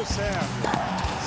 [0.00, 0.40] o Sérgio.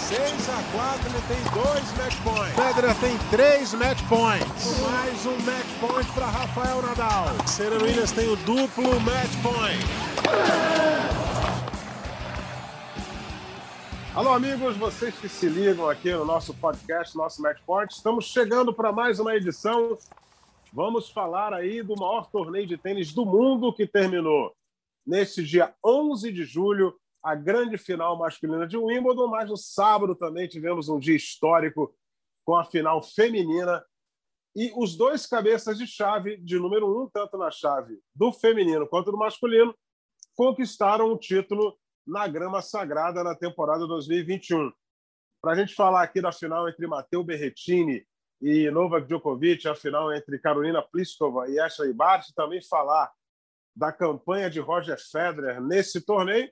[0.08, 2.56] 6 a 4 ele tem dois match points.
[2.56, 4.80] Federer tem três match points.
[4.82, 7.48] Mais um match point para Rafael Nadal.
[7.48, 9.86] Serena Williams tem o duplo match point.
[14.16, 17.94] Alô, amigos, vocês que se ligam aqui no nosso podcast, nosso Match Point.
[17.94, 19.98] Estamos chegando para mais uma edição.
[20.72, 24.52] Vamos falar aí do maior torneio de tênis do mundo que terminou
[25.06, 30.48] nesse dia 11 de julho a grande final masculina de Wimbledon, mas no sábado também
[30.48, 31.96] tivemos um dia histórico
[32.46, 33.84] com a final feminina
[34.56, 39.12] e os dois cabeças de chave de número um, tanto na chave do feminino quanto
[39.12, 39.74] do masculino,
[40.36, 44.72] conquistaram o título na grama sagrada na temporada 2021.
[45.42, 48.06] Para a gente falar aqui da final entre Matteo Berrettini
[48.42, 53.12] e Novak Djokovic, a final entre Carolina Pliskova e Ashley Barty, também falar
[53.76, 56.52] da campanha de Roger Federer nesse torneio,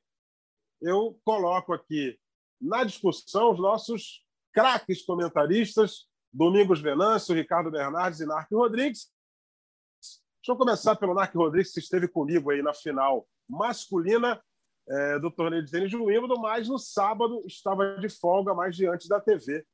[0.81, 2.17] eu coloco aqui
[2.59, 9.11] na discussão os nossos craques comentaristas, Domingos Venâncio, Ricardo Bernardes e Narc Rodrigues.
[10.41, 14.41] Deixa eu começar pelo Narc Rodrigues, que esteve comigo aí na final masculina
[14.88, 19.08] é, do torneio de tênis de Wimbledon, mas no sábado estava de folga, mais diante
[19.08, 19.66] da TV,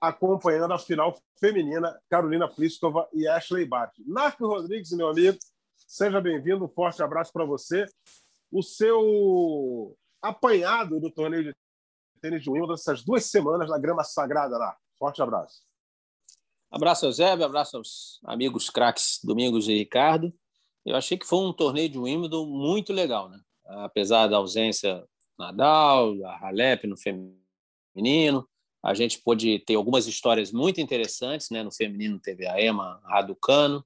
[0.00, 4.02] acompanhando a final feminina, Carolina Pliskova e Ashley Barty.
[4.06, 5.38] Narco Rodrigues, meu amigo,
[5.76, 7.86] seja bem-vindo, um forte abraço para você.
[8.50, 11.56] O seu apanhado do torneio de
[12.20, 14.76] tênis de Wimbledon essas duas semanas na grama sagrada lá.
[14.98, 15.62] Forte abraço.
[16.70, 20.32] Abraço, Eusébio, abraço aos amigos craques Domingos e Ricardo.
[20.84, 23.40] Eu achei que foi um torneio de Wimbledon muito legal, né?
[23.66, 25.04] Apesar da ausência
[25.38, 28.48] Nadal, da Halep no feminino,
[28.82, 31.62] a gente pôde ter algumas histórias muito interessantes, né?
[31.62, 33.84] No feminino teve a Emma Raducano,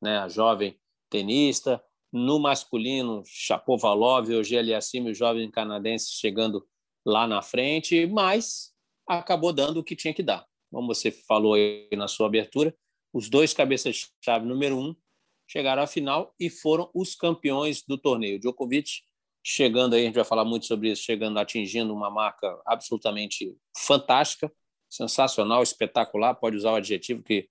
[0.00, 0.18] né?
[0.18, 0.78] A jovem
[1.10, 1.82] tenista,
[2.14, 6.64] no masculino, Chapovalov, Eugênio Aliassime, o jovem canadense chegando
[7.04, 8.72] lá na frente, mas
[9.04, 10.46] acabou dando o que tinha que dar.
[10.70, 12.72] Como você falou aí na sua abertura,
[13.12, 14.94] os dois cabeças-chave número um
[15.48, 18.38] chegaram à final e foram os campeões do torneio.
[18.38, 19.02] Djokovic
[19.44, 24.52] chegando aí, a gente vai falar muito sobre isso, chegando, atingindo uma marca absolutamente fantástica,
[24.88, 27.48] sensacional, espetacular, pode usar o adjetivo que,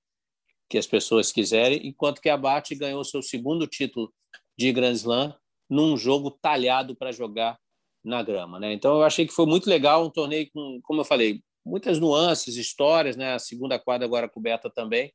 [0.70, 4.12] que as pessoas quiserem, enquanto que a Bate ganhou seu segundo título
[4.58, 5.34] de Grand Slam
[5.70, 7.58] num jogo talhado para jogar
[8.04, 8.74] na grama, né?
[8.74, 12.56] Então eu achei que foi muito legal um torneio com, como eu falei, muitas nuances,
[12.58, 13.34] histórias, né?
[13.34, 15.14] A segunda quadra agora coberta também,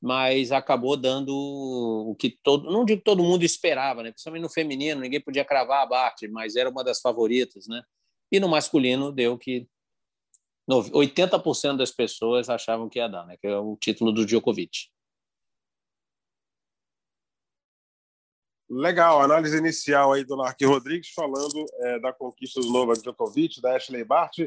[0.00, 4.10] mas acabou dando o que todo, não digo todo mundo esperava, né?
[4.10, 7.82] Principalmente no feminino, ninguém podia cravar a Bart, mas era uma das favoritas, né?
[8.30, 9.66] E no masculino deu que
[10.68, 13.36] 80% das pessoas achavam que ia dar, né?
[13.40, 14.88] Que é o título do Djokovic.
[18.70, 23.74] Legal, análise inicial aí do Narque Rodrigues falando é, da conquista do Novak Djokovic, da
[23.74, 24.40] Ashley Bart.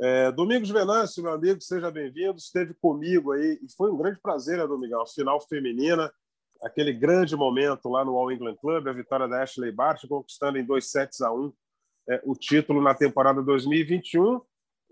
[0.00, 2.38] É, Domingos Venâncio, meu amigo, seja bem-vindo.
[2.38, 5.04] Esteve comigo aí e foi um grande prazer, né, Domingão?
[5.08, 6.12] Final feminina,
[6.62, 10.64] aquele grande momento lá no All England Club, a vitória da Ashley Bart, conquistando em
[10.64, 11.52] dois sets a um
[12.08, 14.40] é, o título na temporada 2021.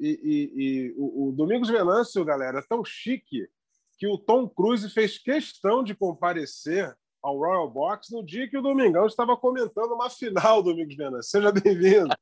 [0.01, 3.49] E, e, e o, o Domingos Venâncio, galera, é tão chique
[3.97, 6.93] que o Tom Cruise fez questão de comparecer
[7.25, 11.31] ao Royal Box no dia que o Domingão estava comentando uma final, Domingos Venâncio.
[11.31, 12.15] Seja bem-vindo.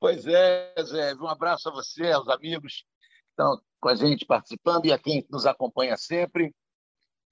[0.00, 1.14] Pois é, Zé.
[1.14, 5.24] Um abraço a você, aos amigos que estão com a gente participando e a quem
[5.30, 6.52] nos acompanha sempre.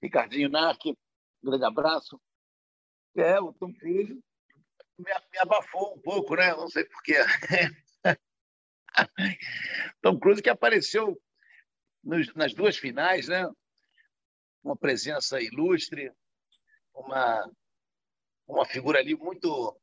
[0.01, 0.95] Ricardinho Narc, um
[1.43, 2.17] grande abraço.
[3.17, 4.13] É, o Tom Cruise
[4.97, 6.55] me, me abafou um pouco, né?
[6.55, 7.17] Não sei porquê.
[10.01, 11.21] Tom Cruise que apareceu
[12.01, 13.45] nos, nas duas finais, né?
[14.63, 16.11] Uma presença ilustre,
[16.93, 17.49] uma,
[18.47, 19.77] uma figura ali muito,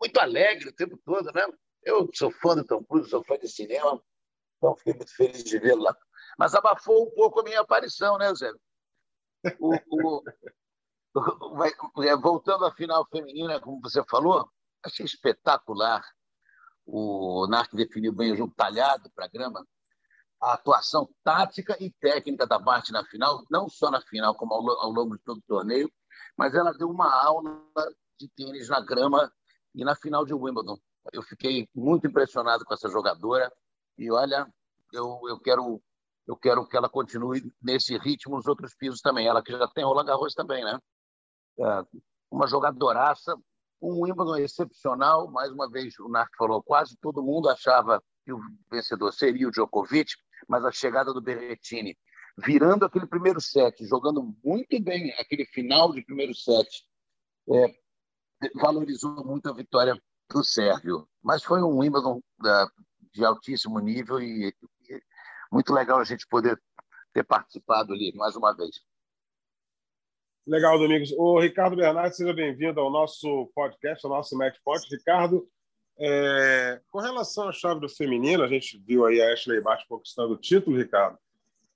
[0.00, 1.46] muito alegre o tempo todo, né?
[1.82, 4.02] Eu sou fã do Tom Cruise, sou fã de cinema,
[4.56, 5.96] então fiquei muito feliz de vê-lo lá.
[6.38, 8.50] Mas abafou um pouco a minha aparição, né, Zé?
[9.60, 10.22] O, o,
[11.14, 14.50] o, é, voltando à final feminina, como você falou,
[14.82, 16.04] achei espetacular.
[16.84, 19.66] O Narc definiu bem o jogo talhado para a grama
[20.40, 24.68] a atuação tática e técnica da Bart na final, não só na final, como ao,
[24.80, 25.90] ao longo de todo o torneio,
[26.36, 27.62] mas ela deu uma aula
[28.18, 29.32] de tênis na grama
[29.74, 30.78] e na final de Wimbledon.
[31.12, 33.50] Eu fiquei muito impressionado com essa jogadora
[33.96, 34.46] e olha,
[34.92, 35.80] eu, eu quero
[36.26, 39.28] eu quero que ela continue nesse ritmo nos outros pisos também.
[39.28, 40.76] Ela que já tem Roland Garros também, né?
[41.60, 41.84] É
[42.28, 43.36] uma jogadoraça,
[43.80, 45.30] um Wimbledon excepcional.
[45.30, 49.52] Mais uma vez, o Narc falou, quase todo mundo achava que o vencedor seria o
[49.52, 50.14] Djokovic
[50.48, 51.96] mas a chegada do Berrettini,
[52.38, 56.68] virando aquele primeiro set, jogando muito bem aquele final de primeiro set,
[57.50, 57.74] é,
[58.54, 60.00] valorizou muito a vitória
[60.30, 61.08] do Sérvio.
[61.22, 62.20] Mas foi um Wimbledon
[63.12, 65.02] de altíssimo nível e, e
[65.50, 66.60] muito legal a gente poder
[67.12, 68.80] ter participado ali mais uma vez.
[70.46, 71.10] Legal, Domingos.
[71.12, 74.86] O Ricardo Bernardes, seja bem-vindo ao nosso podcast, ao nosso Match Point.
[74.88, 75.48] Ricardo,
[75.98, 80.34] é, com relação à chave do feminino, a gente viu aí a Ashley Bart conquistando
[80.34, 81.18] o título, Ricardo.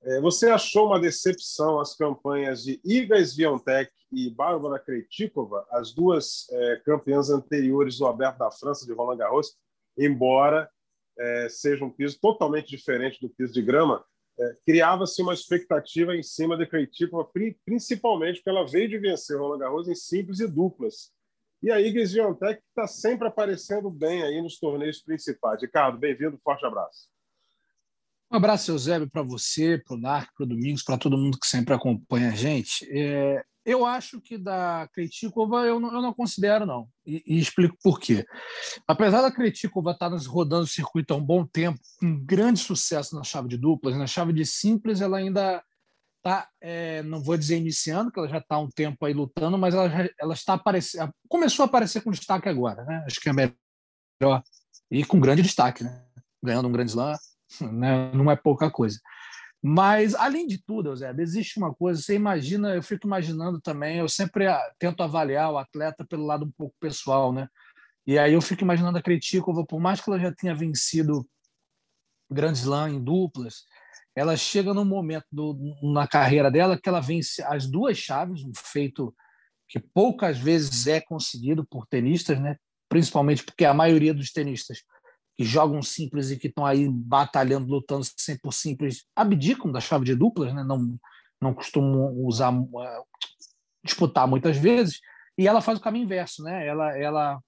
[0.03, 6.49] É, você achou uma decepção as campanhas de Iga Swiatek e Bárbara Krejcikova, as duas
[6.51, 9.57] é, campeãs anteriores do Aberto da França de Roland Garros,
[9.97, 10.71] embora
[11.19, 14.05] é, seja um piso totalmente diferente do piso de grama,
[14.39, 17.31] é, criava-se uma expectativa em cima de Krejcikova,
[17.65, 21.13] principalmente porque ela veio de vencer Roland Garros em simples e duplas.
[21.63, 25.61] E a Iga Swiatek está sempre aparecendo bem aí nos torneios principais.
[25.61, 27.09] Ricardo, bem-vindo, forte abraço.
[28.33, 31.47] Um abraço, Eusébio, para você, para o Narco, para o Domingos, para todo mundo que
[31.47, 32.89] sempre acompanha a gente.
[32.91, 36.89] É, eu acho que da Kretikova eu não, eu não considero, não.
[37.05, 38.25] E, e, explico por quê.
[38.87, 42.61] Apesar da Kretikova estar tá nos rodando o circuito há um bom tempo, com grande
[42.61, 45.63] sucesso na chave de duplas, na chave de simples ela ainda
[46.21, 49.59] está, é, não vou dizer iniciando, que ela já está há um tempo aí lutando,
[49.59, 53.03] mas ela, ela está aparecendo, começou a aparecer com destaque agora, né?
[53.07, 54.43] Acho que é melhor.
[54.91, 56.05] E com grande destaque, né?
[56.43, 57.17] Ganhando um grande slam,
[57.73, 58.13] né?
[58.13, 58.99] não é pouca coisa.
[59.63, 64.09] Mas, além de tudo, Eusébio, existe uma coisa, você imagina, eu fico imaginando também, eu
[64.09, 67.47] sempre ah, tento avaliar o atleta pelo lado um pouco pessoal, né?
[68.07, 71.29] E aí eu fico imaginando a Kretikova, por mais que ela já tenha vencido
[72.31, 73.67] Grand Slam em duplas,
[74.21, 78.53] ela chega num momento do, na carreira dela que ela vence as duas chaves, um
[78.55, 79.15] feito
[79.67, 82.57] que poucas vezes é conseguido por tenistas, né?
[82.87, 84.83] principalmente porque a maioria dos tenistas
[85.39, 90.05] que jogam simples e que estão aí batalhando, lutando sempre por simples, abdicam da chave
[90.05, 90.63] de duplas, né?
[90.65, 90.99] não,
[91.41, 93.07] não costumam usar, uh,
[93.83, 95.01] disputar muitas vezes,
[95.39, 96.43] e ela faz o caminho inverso.
[96.43, 96.67] Né?
[96.67, 97.41] Ela, ela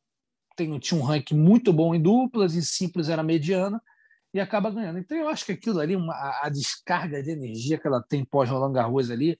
[0.57, 3.79] tem, tinha um ranking muito bom em duplas, em simples era mediana,
[4.35, 4.99] e acaba ganhando.
[4.99, 8.49] Então eu acho que aquilo ali, uma, a descarga de energia que ela tem pós
[8.49, 9.39] Roland Garros ali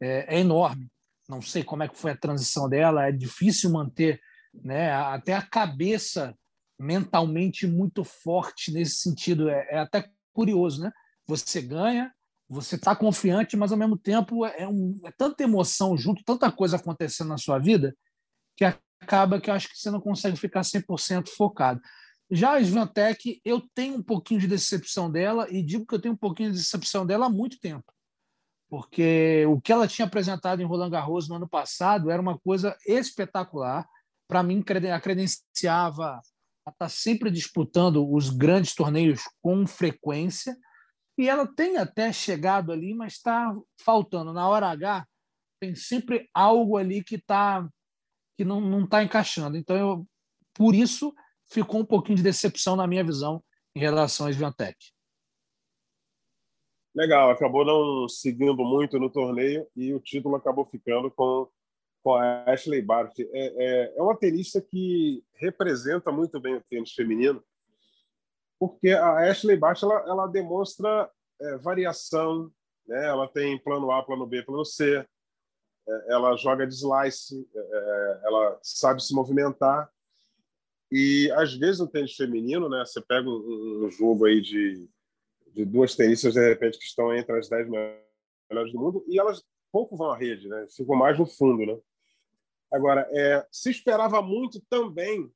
[0.00, 0.90] é, é, enorme.
[1.28, 4.20] Não sei como é que foi a transição dela, é difícil manter
[4.52, 6.36] né, até a cabeça
[6.78, 9.48] mentalmente muito forte nesse sentido.
[9.48, 10.90] É, é até curioso, né?
[11.26, 12.12] Você ganha,
[12.48, 16.76] você está confiante, mas ao mesmo tempo é, um, é tanta emoção junto, tanta coisa
[16.76, 17.96] acontecendo na sua vida,
[18.56, 18.64] que
[19.00, 21.80] acaba que eu acho que você não consegue ficar 100% focado.
[22.34, 26.14] Já a Svantec, eu tenho um pouquinho de decepção dela e digo que eu tenho
[26.14, 27.84] um pouquinho de decepção dela há muito tempo.
[28.70, 32.74] Porque o que ela tinha apresentado em Roland Garros no ano passado era uma coisa
[32.86, 33.86] espetacular.
[34.26, 36.22] Para mim, a credenciava
[36.64, 40.56] ela está sempre disputando os grandes torneios com frequência
[41.18, 44.32] e ela tem até chegado ali, mas está faltando.
[44.32, 45.06] Na hora H,
[45.60, 47.68] tem sempre algo ali que, tá,
[48.38, 49.56] que não está encaixando.
[49.56, 50.06] Então, eu,
[50.54, 51.12] por isso,
[51.52, 53.42] ficou um pouquinho de decepção na minha visão
[53.74, 54.76] em relação à Sviantec.
[56.94, 61.48] Legal, acabou não seguindo muito no torneio e o título acabou ficando com
[62.02, 63.18] com a Ashley Bart.
[63.20, 67.42] É, é, é uma tenista que representa muito bem o tênis feminino,
[68.58, 71.10] porque a Ashley Bart ela, ela demonstra
[71.40, 72.50] é, variação,
[72.86, 73.06] né?
[73.06, 75.06] ela tem plano A, plano B, plano C,
[75.88, 79.90] é, ela joga de slice, é, é, ela sabe se movimentar.
[80.94, 84.86] E às vezes no tênis feminino, né, você pega um, um jogo aí de,
[85.54, 89.42] de duas tenistas de repente que estão entre as dez melhores do mundo e elas
[89.72, 90.66] pouco vão à rede, né?
[90.76, 91.78] Ficam mais no fundo, né?
[92.70, 95.32] Agora, é, se esperava muito também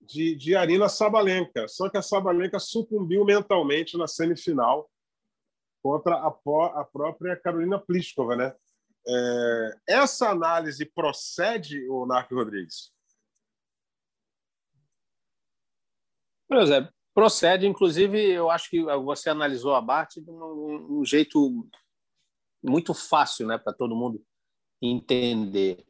[0.00, 4.88] de, de Arina Sabalenka, só que a Sabalenka sucumbiu mentalmente na semifinal
[5.82, 8.54] contra a, a própria Carolina Pliskova, né?
[9.08, 12.92] É, essa análise procede, o Narco Rodrigues?
[16.50, 17.66] Por exemplo, procede.
[17.66, 21.66] Inclusive, eu acho que você analisou a Bart de um, um jeito
[22.62, 24.22] muito fácil, né, para todo mundo
[24.82, 25.86] entender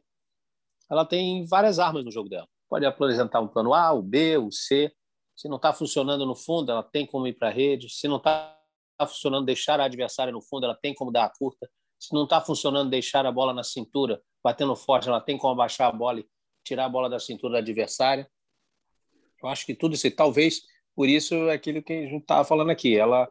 [0.91, 2.45] ela tem várias armas no jogo dela.
[2.69, 4.93] Pode apresentar um plano A, o B, o C.
[5.37, 7.89] Se não está funcionando no fundo, ela tem como ir para a rede.
[7.89, 8.59] Se não está
[9.07, 11.69] funcionando deixar a adversária no fundo, ela tem como dar a curta.
[11.97, 15.87] Se não está funcionando deixar a bola na cintura, batendo forte, ela tem como abaixar
[15.87, 16.27] a bola e
[16.65, 18.27] tirar a bola da cintura do adversário.
[19.41, 20.61] Eu acho que tudo isso, talvez
[20.95, 22.97] por isso é aquilo que a gente estava falando aqui.
[22.97, 23.27] Ela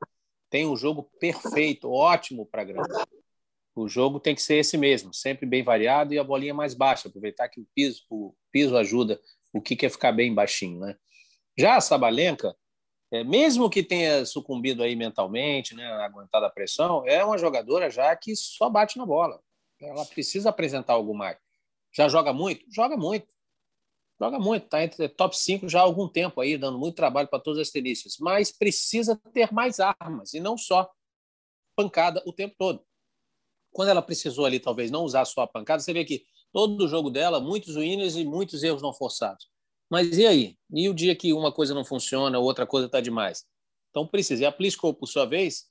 [0.48, 2.88] tem um jogo perfeito, ótimo para grande
[3.74, 7.08] o jogo tem que ser esse mesmo, sempre bem variado e a bolinha mais baixa,
[7.08, 9.20] aproveitar que o piso, o piso ajuda
[9.52, 10.96] o que quer ficar bem baixinho, né?
[11.58, 12.54] Já a Sabalenka,
[13.10, 18.14] é, mesmo que tenha sucumbido aí mentalmente, né, aguentado a pressão, é uma jogadora já
[18.14, 19.40] que só bate na bola.
[19.80, 21.36] Ela precisa apresentar algo mais.
[21.92, 22.64] Já joga muito?
[22.72, 23.26] Joga muito.
[24.20, 27.40] Joga muito, está entre top 5 já há algum tempo aí, dando muito trabalho para
[27.40, 30.90] todas as tenistas, mas precisa ter mais armas e não só
[31.74, 32.84] pancada o tempo todo.
[33.72, 36.22] Quando ela precisou ali, talvez, não usar só a pancada, você vê que
[36.52, 39.48] todo o jogo dela, muitos winners e muitos erros não forçados.
[39.88, 40.58] Mas e aí?
[40.70, 43.46] E o dia que uma coisa não funciona, outra coisa está demais?
[43.88, 44.42] Então precisa.
[44.42, 45.69] E a Pliskova, por sua vez,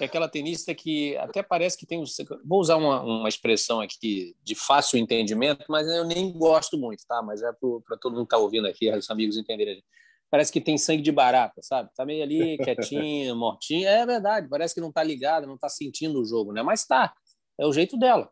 [0.00, 2.02] é aquela tenista que até parece que tem.
[2.44, 7.22] Vou usar uma, uma expressão aqui de fácil entendimento, mas eu nem gosto muito, tá?
[7.22, 9.82] Mas é para todo mundo que está ouvindo aqui, os amigos entenderem.
[10.30, 11.90] Parece que tem sangue de barata, sabe?
[11.96, 13.88] Tá meio ali, quietinha, mortinha.
[13.88, 16.62] É verdade, parece que não está ligada, não está sentindo o jogo, né?
[16.62, 17.14] Mas tá,
[17.58, 18.30] é o jeito dela.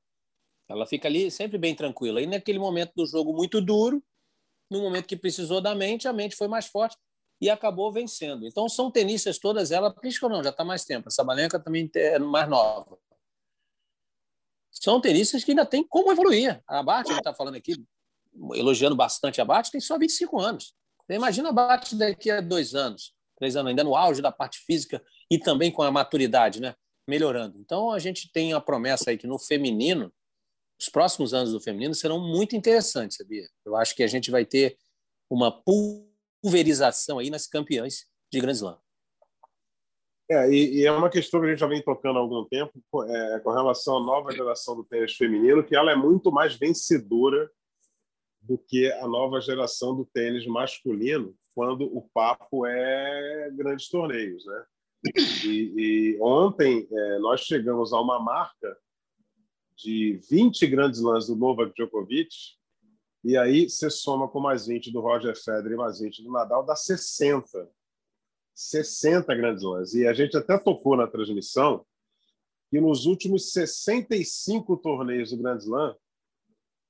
[0.68, 2.20] Ela fica ali sempre bem tranquila.
[2.20, 4.02] E naquele momento do jogo muito duro,
[4.70, 6.96] no momento que precisou da mente, a mente foi mais forte
[7.40, 8.46] e acabou vencendo.
[8.46, 12.18] Então, são tenistas todas elas, Pliskova não, já está mais tempo, a Sabalenka também é
[12.18, 12.98] mais nova.
[14.70, 16.62] São tenistas que ainda tem como evoluir.
[16.66, 17.74] A gente está falando aqui,
[18.54, 20.74] elogiando bastante a Bart, tem só 25 anos.
[21.08, 25.02] Imagina a Bart daqui a dois anos, três anos, ainda no auge da parte física
[25.30, 26.74] e também com a maturidade, né?
[27.06, 27.58] melhorando.
[27.58, 30.12] Então, a gente tem a promessa aí que no feminino,
[30.78, 33.48] os próximos anos do feminino serão muito interessantes, sabia?
[33.64, 34.76] Eu acho que a gente vai ter
[35.30, 35.50] uma
[36.46, 38.78] pulverização aí nas campeãs de Grand Slam.
[40.30, 42.72] É, e, e, é uma questão que a gente já vem tocando há algum tempo
[43.04, 47.50] é, com relação à nova geração do tênis feminino, que ela é muito mais vencedora
[48.40, 54.64] do que a nova geração do tênis masculino, quando o papo é grandes torneios, né?
[55.44, 58.76] E, e ontem é, nós chegamos a uma marca
[59.76, 62.56] de 20 grandes lãs do Novak Djokovic
[63.26, 66.64] e aí você soma com mais 20 do Roger Federer e mais 20 do Nadal,
[66.64, 67.68] dá 60.
[68.54, 69.94] 60 grandes lãs.
[69.94, 71.84] E a gente até tocou na transmissão
[72.70, 75.96] que nos últimos 65 torneios do Grand Slam,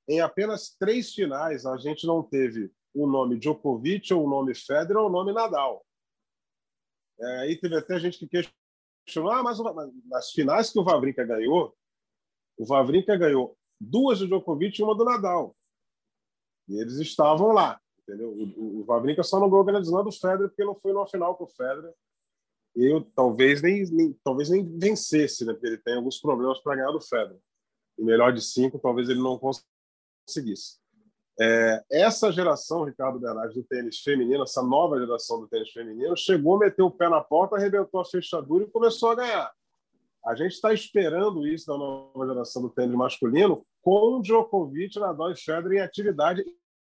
[0.07, 4.99] em apenas três finais, a gente não teve o nome Djokovic, ou o nome Federer,
[4.99, 5.83] ou o nome Nadal.
[7.19, 8.45] É, aí teve até gente que
[9.07, 9.59] questionou, ah, mas
[10.05, 11.75] nas finais que o Vavrinka ganhou,
[12.59, 15.57] o Vavrinka ganhou duas do Djokovic e uma do Nadal.
[16.69, 18.31] E eles estavam lá, entendeu?
[18.31, 21.37] O, o só não ganhou o Grand Slam do Federer porque não foi numa final
[21.37, 21.93] com o Federer.
[22.75, 25.53] E eu talvez nem, nem, talvez nem vencesse, né?
[25.53, 27.41] Porque ele tem alguns problemas para ganhar do Federer.
[27.99, 30.79] E melhor de cinco, talvez ele não conseguisse.
[31.39, 36.59] É, essa geração, Ricardo Bernardes, do tênis feminino, essa nova geração do tênis feminino, chegou,
[36.59, 39.53] meteu o pé na porta, arrebentou a fechadura e começou a ganhar.
[40.25, 45.37] A gente está esperando isso da nova geração do tênis masculino com Djokovic, Nadal e
[45.37, 46.45] Federer em atividade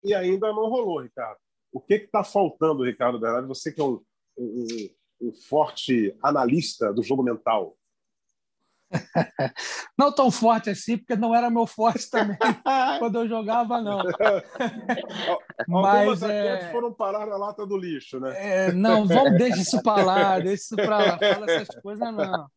[0.02, 1.36] e ainda não rolou, Ricardo.
[1.70, 3.46] O que está faltando, Ricardo Bernardo?
[3.46, 4.00] Você que é um,
[4.38, 4.66] um,
[5.20, 7.76] um forte analista do jogo mental.
[9.98, 12.38] Não tão forte assim, porque não era meu forte também
[12.98, 13.98] quando eu jogava, não.
[15.68, 16.72] Mas é...
[16.72, 18.68] foram parar na lata do lixo, né?
[18.68, 22.48] É, não, vamos deixar isso para lá, deixa isso para lá, fala essas coisas não.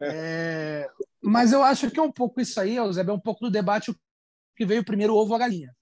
[0.00, 0.88] É,
[1.22, 3.94] mas eu acho que é um pouco isso aí, Eusébio, é um pouco do debate
[4.56, 5.74] que veio primeiro o ovo a galinha.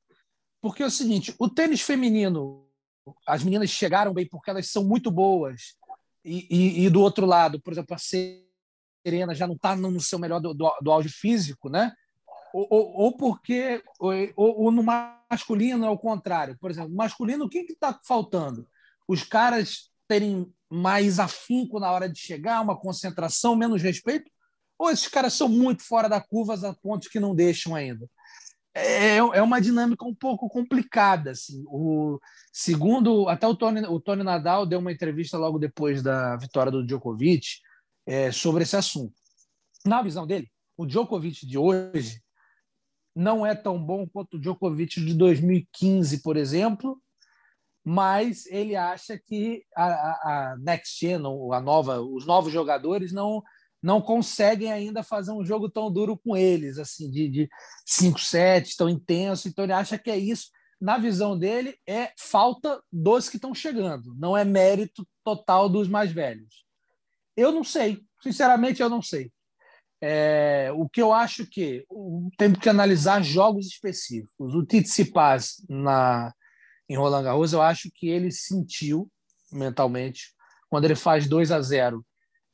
[0.60, 2.66] Porque é o seguinte, o tênis feminino,
[3.26, 5.76] as meninas chegaram bem porque elas são muito boas,
[6.26, 10.18] e, e, e do outro lado, por exemplo, a Serena já não está no seu
[10.18, 11.92] melhor do, do, do, auge físico, né?
[12.52, 16.56] Ou, ou, ou porque ou, ou, no masculino é o contrário.
[16.58, 18.66] Por exemplo, no masculino, o que está faltando?
[19.06, 24.30] Os caras terem mais afinco na hora de chegar, uma concentração, menos respeito?
[24.78, 28.08] Ou esses caras são muito fora da curva a pontos que não deixam ainda?
[28.74, 31.30] É, é uma dinâmica um pouco complicada.
[31.30, 31.64] Assim.
[31.66, 32.20] O,
[32.52, 36.84] segundo, até o Tony, o Tony Nadal deu uma entrevista logo depois da vitória do
[36.84, 37.46] Djokovic
[38.04, 39.14] é, sobre esse assunto.
[39.84, 42.20] Na visão dele, o Djokovic de hoje
[43.14, 47.00] não é tão bom quanto o Djokovic de 2015, por exemplo,
[47.82, 53.42] mas ele acha que a, a, a next gen, a nova, os novos jogadores não
[53.86, 57.48] não conseguem ainda fazer um jogo tão duro com eles, assim, de, de
[57.86, 59.46] 5 sets, tão intenso.
[59.46, 60.50] Então ele acha que é isso.
[60.80, 66.10] Na visão dele, é falta dos que estão chegando, não é mérito total dos mais
[66.10, 66.66] velhos.
[67.36, 69.30] Eu não sei, sinceramente, eu não sei.
[70.02, 71.86] É, o que eu acho que
[72.36, 74.52] temos que analisar jogos específicos.
[74.52, 76.34] O Tsitsipas na
[76.88, 79.08] em Roland Garros, eu acho que ele sentiu
[79.52, 80.34] mentalmente
[80.68, 82.04] quando ele faz 2 a 0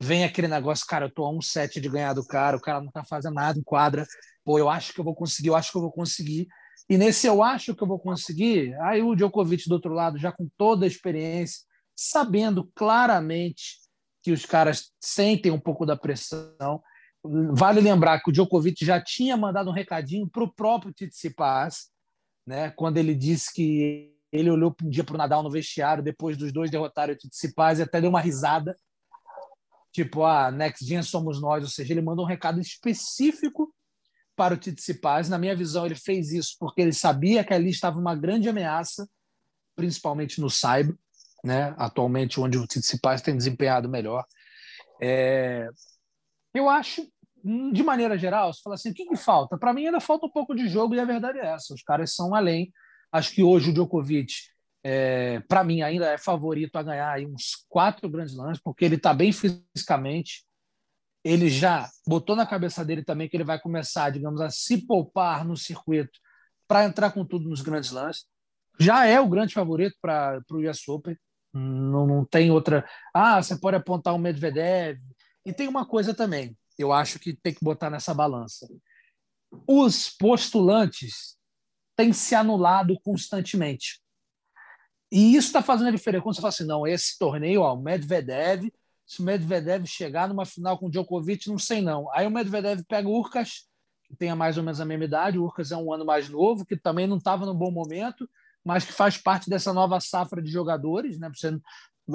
[0.03, 2.81] vem aquele negócio, cara, eu tô a um set de ganhar do cara, o cara
[2.81, 4.05] não tá fazendo nada em quadra,
[4.45, 6.49] pô, eu acho que eu vou conseguir, eu acho que eu vou conseguir.
[6.89, 10.33] E nesse eu acho que eu vou conseguir, aí o Djokovic do outro lado, já
[10.33, 11.61] com toda a experiência,
[11.95, 13.79] sabendo claramente
[14.23, 16.83] que os caras sentem um pouco da pressão.
[17.53, 21.91] Vale lembrar que o Djokovic já tinha mandado um recadinho para o próprio Tsitsipas,
[22.45, 22.71] né?
[22.71, 26.53] quando ele disse que ele olhou um dia para o Nadal no vestiário depois dos
[26.53, 28.77] dois derrotarem o Tsitsipas e até deu uma risada.
[29.93, 31.63] Tipo, ah, next gen somos nós.
[31.63, 33.73] Ou seja, ele mandou um recado específico
[34.35, 35.29] para o Tsitsipas.
[35.29, 39.09] Na minha visão, ele fez isso porque ele sabia que ali estava uma grande ameaça,
[39.77, 40.99] principalmente no Saibro,
[41.45, 41.75] né?
[41.77, 44.25] atualmente onde o Tsitsipas tem desempenhado melhor.
[45.01, 45.69] É...
[46.55, 47.07] Eu acho,
[47.73, 49.59] de maneira geral, se fala assim, o que, que falta?
[49.59, 51.75] Para mim ainda falta um pouco de jogo e a verdade é essa.
[51.75, 52.73] Os caras são além
[53.13, 54.33] Acho que hoje o Djokovic,
[54.85, 59.15] é, para mim, ainda é favorito a ganhar uns quatro grandes lances, porque ele está
[59.15, 60.45] bem fisicamente.
[61.25, 65.45] Ele já botou na cabeça dele também que ele vai começar, digamos, a se poupar
[65.45, 66.19] no circuito
[66.67, 68.25] para entrar com tudo nos grandes lances.
[68.79, 71.17] Já é o grande favorito para o US Open.
[71.55, 72.89] Não, não tem outra.
[73.15, 74.99] Ah, você pode apontar o Medvedev.
[75.45, 78.67] E tem uma coisa também, eu acho que tem que botar nessa balança.
[79.67, 81.37] Os postulantes
[81.97, 84.01] tem se anulado constantemente.
[85.13, 86.23] E isso está fazendo a diferença.
[86.23, 88.73] Quando você fala assim, não, esse torneio, ó, o Medvedev,
[89.07, 92.11] se o Medvedev chegar numa final com o Djokovic, não sei não.
[92.15, 93.67] Aí o Medvedev pega o Urcas,
[94.05, 96.65] que tem mais ou menos a mesma idade, o Urcas é um ano mais novo,
[96.65, 98.29] que também não estava no bom momento,
[98.65, 101.31] mas que faz parte dessa nova safra de jogadores, né?
[101.35, 101.59] Você,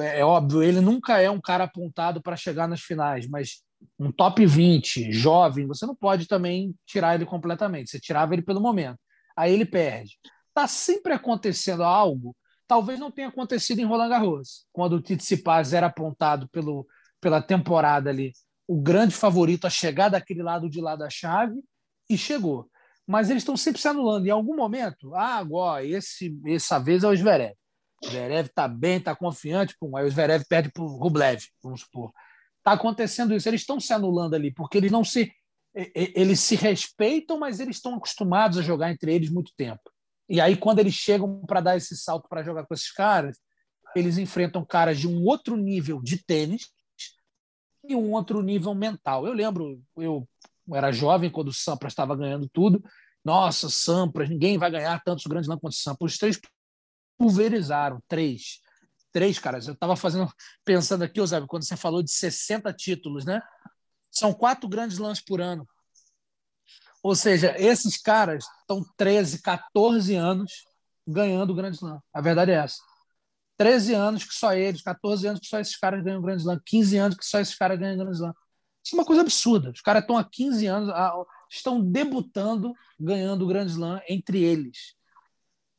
[0.01, 3.63] é óbvio, ele nunca é um cara apontado para chegar nas finais, mas
[3.99, 7.91] um top 20, jovem, você não pode também tirar ele completamente.
[7.91, 8.99] Você tirava ele pelo momento
[9.37, 10.17] aí ele perde.
[10.49, 12.35] Está sempre acontecendo algo,
[12.67, 16.87] talvez não tenha acontecido em Roland Garros, quando o Tsitsipas era apontado pelo,
[17.21, 18.33] pela temporada ali,
[18.67, 21.61] o grande favorito a chegar daquele lado de lá da chave,
[22.09, 22.69] e chegou.
[23.05, 24.25] Mas eles estão sempre se anulando.
[24.25, 27.53] Em algum momento, ah, agora, esse, essa vez é o Zverev.
[28.03, 31.81] O Zverev está bem, está confiante, pum, aí o Zverev perde para o Rublev, vamos
[31.81, 32.11] supor.
[32.57, 35.31] Está acontecendo isso, eles estão se anulando ali, porque eles não se
[35.93, 39.79] eles se respeitam, mas eles estão acostumados a jogar entre eles muito tempo.
[40.29, 43.37] E aí, quando eles chegam para dar esse salto para jogar com esses caras,
[43.95, 46.69] eles enfrentam caras de um outro nível de tênis
[47.83, 49.25] e um outro nível mental.
[49.25, 50.27] Eu lembro, eu
[50.73, 52.83] era jovem quando o Sampras estava ganhando tudo.
[53.23, 56.13] Nossa, Sampras, ninguém vai ganhar tantos grandes lãs quanto o Sampras.
[56.13, 56.39] Os três
[57.17, 58.59] pulverizaram, três.
[59.11, 59.67] Três, caras.
[59.67, 60.31] Eu estava fazendo,
[60.63, 63.41] pensando aqui, Zé, quando você falou de 60 títulos, né?
[64.11, 65.67] São quatro grandes lãs por ano.
[67.03, 70.65] Ou seja, esses caras estão 13, 14 anos
[71.07, 72.01] ganhando o Grande Slam.
[72.13, 72.81] A verdade é essa.
[73.57, 76.59] 13 anos que só eles, 14 anos que só esses caras ganham o Grande Slam,
[76.65, 78.33] 15 anos que só esses caras ganham o Grande Slam.
[78.83, 79.71] Isso é uma coisa absurda.
[79.71, 80.93] Os caras estão há 15 anos,
[81.49, 84.95] estão debutando ganhando o Grande Slam entre eles.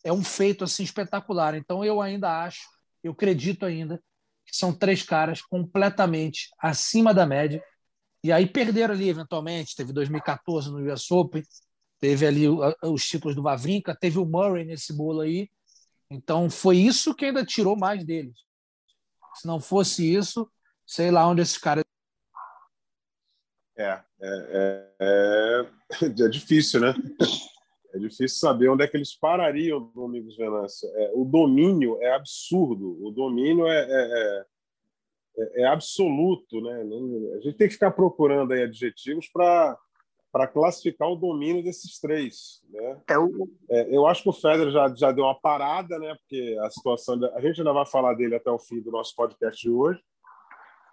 [0.04, 1.54] É um feito assim espetacular.
[1.54, 2.68] Então eu ainda acho,
[3.02, 4.02] eu acredito ainda
[4.44, 7.62] que são três caras completamente acima da média
[8.28, 9.74] e aí perderam ali, eventualmente.
[9.74, 11.42] Teve 2014 no US Open,
[11.98, 12.44] teve ali
[12.82, 15.48] os títulos do Vavrinka, teve o Murray nesse bolo aí.
[16.10, 18.36] Então foi isso que ainda tirou mais deles.
[19.34, 20.46] Se não fosse isso,
[20.86, 21.82] sei lá onde esses caras.
[23.78, 25.66] É, é, é,
[26.04, 26.94] é difícil, né?
[27.94, 30.86] É difícil saber onde é que eles parariam, Domingos Venâncio.
[30.96, 33.02] É, o domínio é absurdo.
[33.02, 34.44] O domínio é,
[35.38, 36.83] é, é absoluto, né?
[37.37, 39.79] A gente tem que ficar procurando aí adjetivos para
[40.31, 43.01] para classificar o domínio desses três, né?
[43.09, 43.48] É o...
[43.70, 46.14] é, eu acho que o Federer já, já deu uma parada, né?
[46.16, 49.61] Porque a situação a gente ainda vai falar dele até o fim do nosso podcast
[49.61, 50.01] de hoje.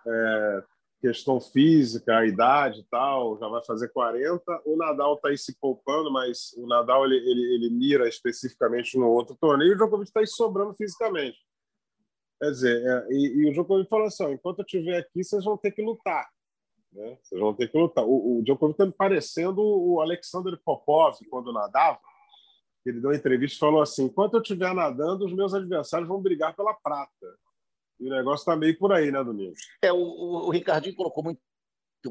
[0.07, 0.63] É,
[1.01, 4.41] questão física, a idade e tal, já vai fazer 40.
[4.65, 9.09] O Nadal está aí se poupando, mas o Nadal ele, ele, ele mira especificamente no
[9.09, 9.71] outro torneio.
[9.71, 11.37] E o Djokovic está aí sobrando fisicamente.
[12.39, 15.43] Quer dizer, é, e, e, o Djokovic falou assim: ó, enquanto eu estiver aqui, vocês
[15.43, 16.27] vão ter que lutar.
[16.91, 17.17] Né?
[17.21, 18.03] Vocês vão ter que lutar.
[18.05, 21.99] O, o Djokovic está me parecendo o Alexander Popov, quando nadava.
[22.85, 26.21] Ele deu uma entrevista e falou assim: enquanto eu estiver nadando, os meus adversários vão
[26.21, 27.37] brigar pela prata.
[27.99, 29.59] E o negócio está meio por aí, né, Domingos?
[29.81, 31.39] É, o, o, o Ricardinho colocou muito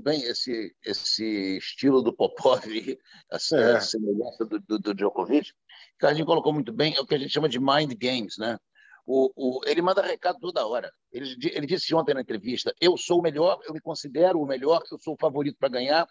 [0.02, 2.64] bem esse, esse estilo do Popov,
[3.30, 3.80] essa é.
[3.80, 5.50] semelhança do, do, do Djokovic.
[5.50, 5.54] O
[5.94, 8.58] Ricardinho colocou muito bem é o que a gente chama de mind games, né?
[9.06, 10.92] O, o, ele manda recado toda hora.
[11.12, 14.82] Ele, ele disse ontem na entrevista: eu sou o melhor, eu me considero o melhor,
[14.90, 16.06] eu sou o favorito para ganhar.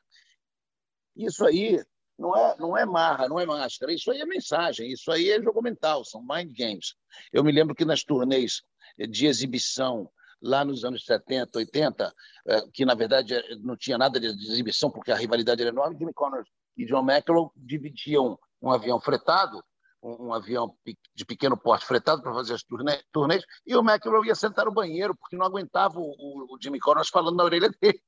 [1.15, 1.83] Isso aí
[2.17, 3.91] não é, não é marra, não é máscara.
[3.91, 6.95] Isso aí é mensagem, isso aí é jogo mental, são mind games.
[7.31, 8.61] Eu me lembro que nas turnês
[9.09, 10.09] de exibição
[10.41, 12.13] lá nos anos 70, 80,
[12.47, 15.97] eh, que na verdade eh, não tinha nada de exibição porque a rivalidade era enorme,
[15.97, 19.63] Jimmy Connors e John McEnroe dividiam um avião fretado
[20.03, 20.75] um, um, avião
[21.15, 25.15] de pequeno porte fretado para fazer as turnês, e o McEnroe ia sentar no banheiro,
[25.15, 28.01] porque não aguentava o, o, Jimmy Connors falando na orelha dele.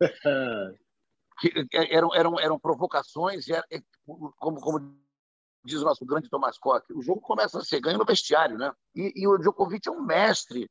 [1.40, 3.64] que, eram, eram, eram provocações, era,
[4.38, 5.06] como, como
[5.64, 8.72] diz o nosso grande Thomas Koch, o jogo começa a ser ganho no vestiário, né?
[8.94, 10.70] E, e o Djokovic é um mestre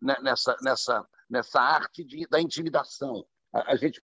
[0.00, 3.24] nessa, nessa, nessa arte de, da intimidação.
[3.52, 4.02] A, a, gente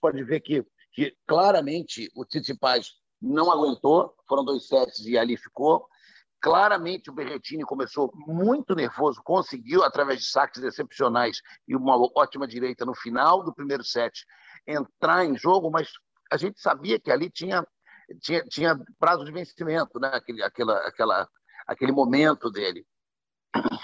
[0.00, 5.86] pode ver que, que claramente o Tsitsipas não aguentou, foram dois sets e ali ficou.
[6.40, 12.84] Claramente o Berretini começou muito nervoso, conseguiu, através de saques excepcionais e uma ótima direita
[12.84, 14.26] no final do primeiro set,
[14.66, 15.88] entrar em jogo, mas
[16.30, 17.66] a gente sabia que ali tinha,
[18.20, 20.10] tinha, tinha prazo de vencimento, né?
[20.12, 21.28] aquele, aquela, aquela,
[21.66, 22.86] aquele momento dele.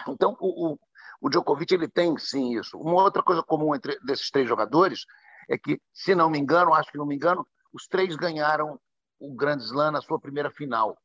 [0.09, 0.79] Então, o, o,
[1.21, 2.77] o Djokovic ele tem sim isso.
[2.77, 5.05] Uma outra coisa comum entre desses três jogadores
[5.49, 8.79] é que, se não me engano, acho que não me engano, os três ganharam
[9.21, 10.99] o Grand Slam na sua primeira final.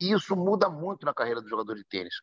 [0.00, 2.14] E isso muda muito na carreira do jogador de tênis.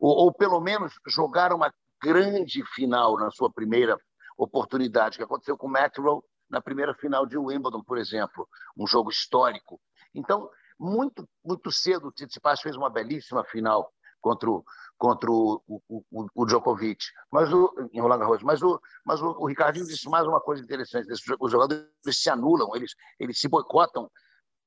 [0.00, 1.72] Ou, ou, pelo menos jogar uma
[2.02, 3.96] grande final na sua primeira
[4.36, 9.10] oportunidade, que aconteceu com o McEnroe na primeira final de Wimbledon, por exemplo, um jogo
[9.10, 9.80] histórico.
[10.14, 14.64] Então, muito muito cedo, o Tsitsipas fez uma belíssima final contra o,
[14.96, 18.42] contra o, o, o, o Djokovic, mas o, em Roland Garros.
[18.42, 21.08] Mas, o, mas o, o Ricardinho disse mais uma coisa interessante:
[21.40, 24.10] os jogadores se anulam, eles, eles se boicotam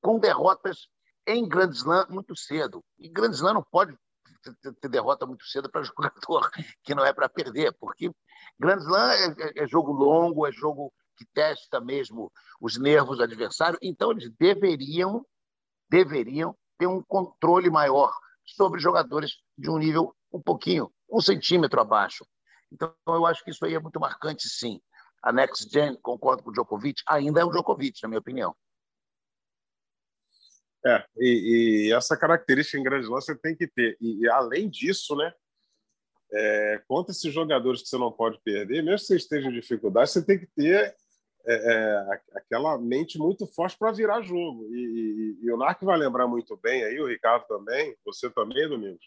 [0.02, 0.88] com derrotas
[1.26, 2.84] em Grand Slam muito cedo.
[2.98, 3.96] E Grand Slam não pode
[4.80, 6.50] ter derrota muito cedo para jogador
[6.82, 8.10] que não é para perder, porque
[8.58, 13.24] Grand Slam é, é, é, jogo longo, é jogo que testa mesmo os nervos do
[13.24, 15.24] adversário, então eles deveriam
[15.88, 18.12] deveriam ter um controle maior
[18.44, 22.26] sobre jogadores de um nível um pouquinho, um centímetro abaixo.
[22.72, 24.80] Então eu acho que isso aí é muito marcante, sim.
[25.22, 28.56] A Next Gen, concordo com o Djokovic, ainda é o Djokovic, na minha opinião.
[30.84, 33.96] É, e, e, essa característica em grande lance você tem que ter.
[34.00, 35.32] E, e além disso, né,
[36.32, 40.10] é, contra esses jogadores que você não pode perder, mesmo que você esteja em dificuldade,
[40.10, 40.94] você tem que ter
[41.44, 44.66] é, é, aquela mente muito forte para virar jogo.
[44.74, 49.04] E, e, o Narc vai lembrar muito bem aí, o Ricardo também, você também, Domingos.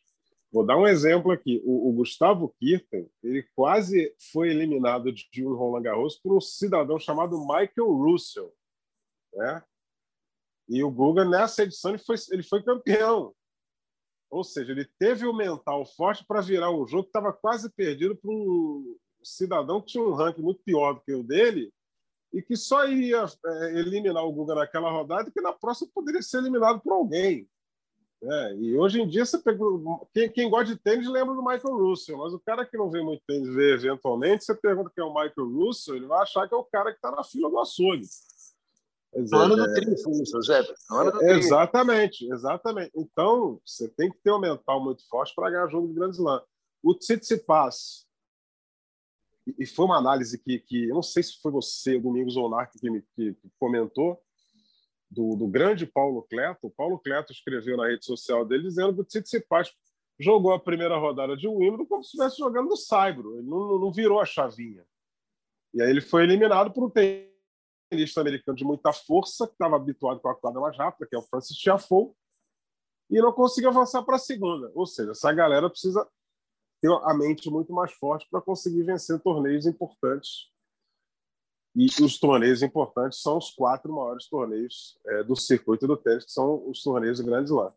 [0.52, 1.62] Vou dar um exemplo aqui.
[1.66, 7.00] O, o Gustavo Kirten, ele quase foi eliminado de um Roland Garros por um cidadão
[7.00, 8.54] chamado Michael Russell.
[9.34, 9.64] Né?
[10.68, 13.34] E o Guga, nessa edição, ele foi, ele foi campeão.
[14.30, 18.16] Ou seja, ele teve o mental forte para virar um jogo que estava quase perdido
[18.16, 21.72] para um cidadão que tinha um ranking muito pior do que o dele
[22.34, 26.22] e que só iria é, eliminar o Guga naquela rodada e que na próxima poderia
[26.22, 27.48] ser eliminado por alguém.
[28.22, 31.78] É, e hoje em dia, você pegou, quem, quem, gosta de tênis lembra do Michael
[31.78, 35.08] Russell, mas o cara que não vê muito tênis vê eventualmente, você pergunta quem é
[35.08, 37.60] o Michael Russell, ele vai achar que é o cara que está na fila do
[37.60, 38.06] açougue.
[39.16, 40.62] No ano do triunfo, isso, Zé.
[41.22, 42.92] Exatamente, exatamente.
[42.96, 46.44] Então, você tem que ter um mental muito forte para ganhar jogo de Grand Slam.
[46.84, 48.06] O Tsitsipas,
[49.58, 52.90] e foi uma análise que, que eu não sei se foi você, Domingos ou que,
[52.90, 54.22] me, que, que comentou,
[55.10, 56.68] do, do, grande Paulo Cleto.
[56.68, 59.72] O Paulo Cleto escreveu na rede social dele dizendo que o Tsitsipas
[60.20, 63.38] jogou a primeira rodada de Wimbledon como se estivesse jogando no Saibro.
[63.38, 64.84] Ele não, não virou a chavinha.
[65.74, 67.35] E aí ele foi eliminado por um tempo
[67.96, 71.20] tenista americano de muita força, que estava habituado com a quadra mais rápida, que é
[71.20, 72.12] o Francis Tiafoe,
[73.10, 74.72] e não conseguiu avançar para a segunda.
[74.76, 76.08] Ou seja, essa galera precisa
[76.82, 80.52] ter a mente muito mais forte para conseguir vencer torneios importantes.
[81.76, 86.32] E os torneios importantes são os quatro maiores torneios é, do circuito do tênis, que
[86.32, 87.74] são os torneios grandes lá.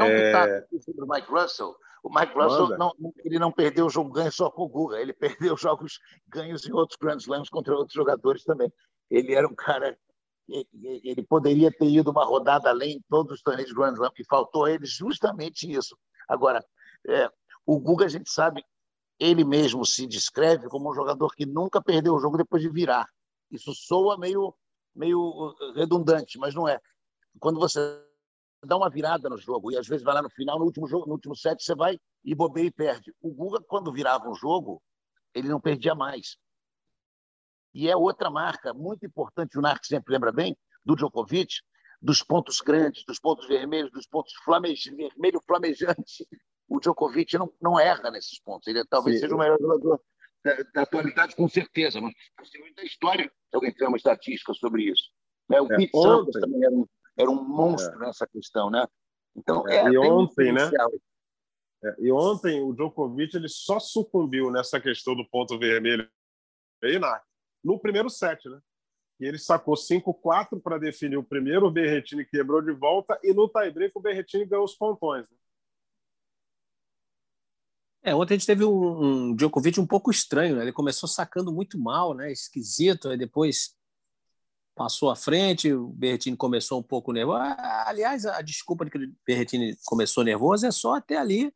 [0.00, 0.66] Um é...
[0.80, 1.74] sobre o Mike Russell.
[2.02, 2.92] O Mike Russell não,
[3.24, 6.72] ele não perdeu o jogo ganho só com o Guga, ele perdeu jogos ganhos em
[6.72, 8.70] outros Grand Slams contra outros jogadores também
[9.16, 9.98] ele era um cara
[10.48, 14.24] ele poderia ter ido uma rodada além em todos os torneios de Grand Slam e
[14.24, 15.96] faltou a ele justamente isso.
[16.28, 16.64] Agora,
[17.08, 17.30] é,
[17.64, 18.64] o Guga, a gente sabe,
[19.18, 23.08] ele mesmo se descreve como um jogador que nunca perdeu o jogo depois de virar.
[23.50, 24.54] Isso soa meio,
[24.94, 26.78] meio uh, redundante, mas não é.
[27.40, 27.80] Quando você
[28.64, 31.06] dá uma virada no jogo e às vezes vai lá no final, no último jogo,
[31.06, 33.14] no último set, você vai e bobeia e perde.
[33.20, 34.82] O Guga, quando virava um jogo,
[35.34, 36.38] ele não perdia mais.
[37.74, 41.56] E é outra marca muito importante, o Narc sempre lembra bem, do Djokovic,
[42.00, 44.74] dos pontos grandes, dos pontos vermelhos, dos pontos flame...
[44.96, 46.28] vermelho flamejante.
[46.68, 48.68] O Djokovic não, não erra nesses pontos.
[48.68, 49.22] Ele talvez Sim.
[49.22, 50.00] seja o melhor jogador
[50.44, 54.84] da, da, atualidade, com certeza, mas possivelmente da história, se alguém tem uma estatística sobre
[54.84, 55.10] isso.
[55.48, 55.60] Né?
[55.60, 58.06] O é, Pete Sampras também era um, era um monstro é.
[58.06, 58.70] nessa questão.
[58.70, 58.86] Né?
[59.34, 60.70] Então, é, é e ontem, um né?
[61.84, 66.08] É, e ontem o Djokovic ele só sucumbiu nessa questão do ponto vermelho
[66.82, 67.24] aí, Narc,
[67.64, 68.60] no primeiro set, né?
[69.18, 73.48] E ele sacou 5-4 para definir o primeiro, o Berretini quebrou de volta, e no
[73.48, 75.28] tie-break o Berretini ganhou os pontões.
[75.30, 75.36] Né?
[78.02, 80.62] É, ontem a gente teve um, um Djokovic um pouco estranho, né?
[80.62, 82.30] Ele começou sacando muito mal, né?
[82.30, 83.74] Esquisito, aí depois
[84.74, 87.40] passou à frente, o Berretini começou um pouco nervoso.
[87.86, 91.54] Aliás, a desculpa de que o Berretini começou nervoso é só até ali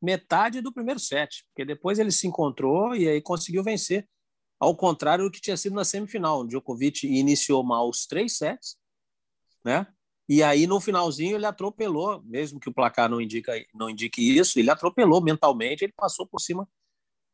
[0.00, 4.06] metade do primeiro set, porque depois ele se encontrou e aí conseguiu vencer,
[4.64, 6.40] ao contrário do que tinha sido na semifinal.
[6.40, 8.76] O Djokovic iniciou mal os três sets,
[9.64, 9.86] né?
[10.28, 14.58] E aí no finalzinho ele atropelou, mesmo que o placar não indica não indique isso,
[14.58, 16.66] ele atropelou mentalmente, ele passou por cima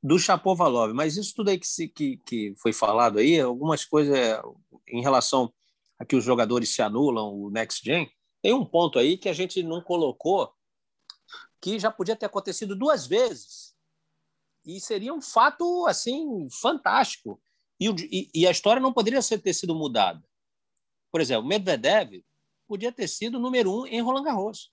[0.03, 0.93] do Chapovalov.
[0.93, 4.43] Mas isso tudo aí que, se, que, que foi falado aí, algumas coisas é,
[4.88, 5.53] em relação
[5.99, 8.11] a que os jogadores se anulam, o Next Gen,
[8.43, 10.53] tem um ponto aí que a gente não colocou,
[11.61, 13.70] que já podia ter acontecido duas vezes.
[14.77, 17.41] E seria um fato assim fantástico.
[17.79, 20.23] E, e, e a história não poderia ser, ter sido mudada.
[21.11, 22.23] Por exemplo, Medvedev
[22.69, 24.73] podia ter sido número um em Roland Garros.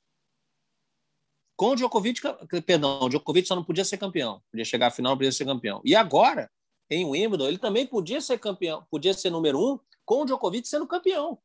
[1.55, 2.21] Com o Djokovic,
[2.63, 4.43] perdão, o Djokovic só não podia ser campeão.
[4.51, 5.81] Podia chegar à final, não podia ser campeão.
[5.83, 6.51] E agora,
[6.89, 10.85] em Wimbledon, ele também podia ser campeão, podia ser número um, com o Djokovic sendo
[10.85, 11.39] campeão.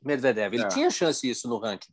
[0.00, 0.68] Medvedev, ele é.
[0.68, 1.92] tinha chance isso no ranking.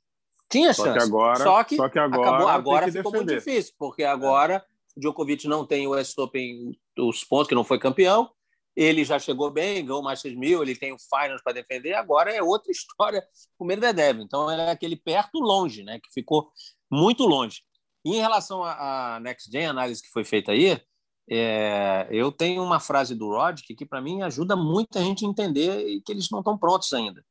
[0.49, 0.97] Tinha só chance.
[0.97, 3.33] Que agora, só que, só que agora, acabou, agora ficou defender.
[3.33, 4.65] muito difícil, porque agora
[4.97, 8.29] Djokovic não tem o US Open, os pontos, que não foi campeão,
[8.75, 12.33] ele já chegou bem, ganhou o Masters 1000, ele tem o Finals para defender, agora
[12.33, 13.25] é outra história
[13.59, 14.21] o Medvedev.
[14.21, 16.51] Então é aquele perto longe, né, que ficou
[16.89, 17.61] muito longe.
[18.03, 20.81] E em relação à Next Gen, análise que foi feita aí,
[21.29, 25.23] é, eu tenho uma frase do Rod que, que para mim ajuda muito a gente
[25.23, 27.23] a entender que eles não estão prontos ainda.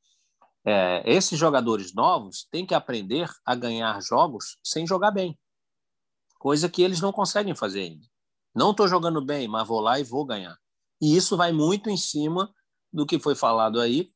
[0.65, 5.37] É, esses jogadores novos têm que aprender a ganhar jogos sem jogar bem,
[6.41, 8.07] coisa que eles não conseguem fazer ainda.
[8.55, 10.57] Não estou jogando bem, mas vou lá e vou ganhar.
[11.01, 12.53] E isso vai muito em cima
[12.91, 14.11] do que foi falado aí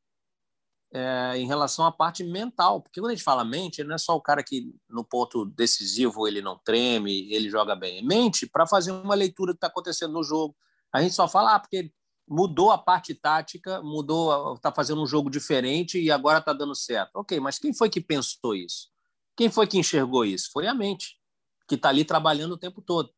[0.93, 2.81] é, em relação à parte mental.
[2.81, 6.27] Porque quando a gente fala mente, não é só o cara que no ponto decisivo
[6.27, 7.99] ele não treme, ele joga bem.
[7.99, 10.57] É mente para fazer uma leitura do que está acontecendo no jogo.
[10.93, 11.93] A gente só fala, ah, porque
[12.27, 17.17] mudou a parte tática, mudou, está fazendo um jogo diferente e agora está dando certo.
[17.17, 18.89] Ok, mas quem foi que pensou isso?
[19.37, 20.49] Quem foi que enxergou isso?
[20.53, 21.19] Foi a mente,
[21.77, 23.11] que está ali trabalhando o tempo todo.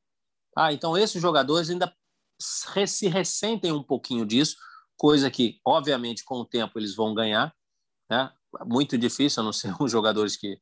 [0.56, 1.94] Ah, então esses jogadores ainda
[2.40, 4.56] se ressentem um pouquinho disso,
[4.96, 7.54] coisa que, obviamente, com o tempo eles vão ganhar.
[8.10, 8.30] Né?
[8.64, 10.58] Muito difícil, a não ser os jogadores que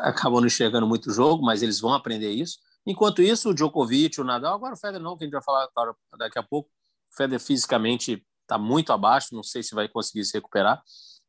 [0.00, 2.58] acabam não enxergando muito o jogo, mas eles vão aprender isso.
[2.86, 5.68] Enquanto isso, o Djokovic, o Nadal, agora o Federer não, que a gente vai falar
[6.18, 6.70] daqui a pouco,
[7.12, 10.82] o Federer fisicamente está muito abaixo, não sei se vai conseguir se recuperar,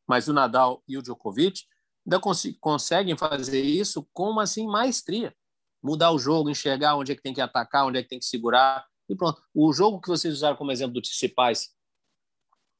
[0.08, 1.64] mas o Nadal e o Djokovic
[2.06, 5.36] ainda cons conseguem fazer isso com assim maestria,
[5.82, 8.26] mudar o jogo, enxergar onde é que tem que atacar, onde é que tem que
[8.26, 9.42] segurar, e pronto.
[9.54, 11.70] O jogo que vocês usaram como exemplo do Tsitsipas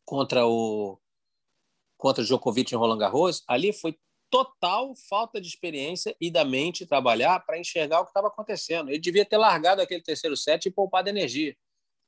[0.06, 1.00] contra o
[1.98, 6.86] contra o Djokovic em Roland Garros, ali foi total falta de experiência e da mente
[6.86, 8.90] trabalhar para enxergar o que estava acontecendo.
[8.90, 11.58] Ele devia ter largado aquele terceiro set e poupado energia.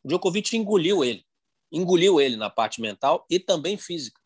[0.03, 1.25] O Djokovic engoliu ele.
[1.71, 4.20] Engoliu ele na parte mental e também física.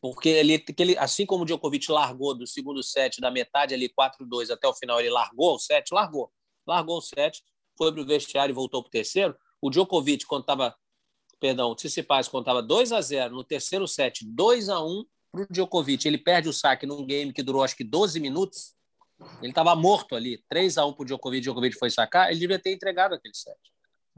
[0.00, 4.50] Porque ele, ele assim como o Djokovic largou do segundo set, da metade ali 4-2
[4.50, 6.32] até o final, ele largou o set, largou.
[6.66, 7.42] Largou o set,
[7.76, 9.36] foi para o vestiário e voltou para o terceiro.
[9.60, 10.74] O Djokovic, quando estava,
[11.38, 15.42] perdão, o Tsitsipas, quando estava 2 a 0 no terceiro set, 2 a 1 para
[15.42, 18.74] o Djokovic, ele perde o saque num game que durou acho que 12 minutos.
[19.42, 22.58] Ele estava morto ali, 3 a 1 para o Djokovic, Djokovic foi sacar, ele devia
[22.58, 23.58] ter entregado aquele set.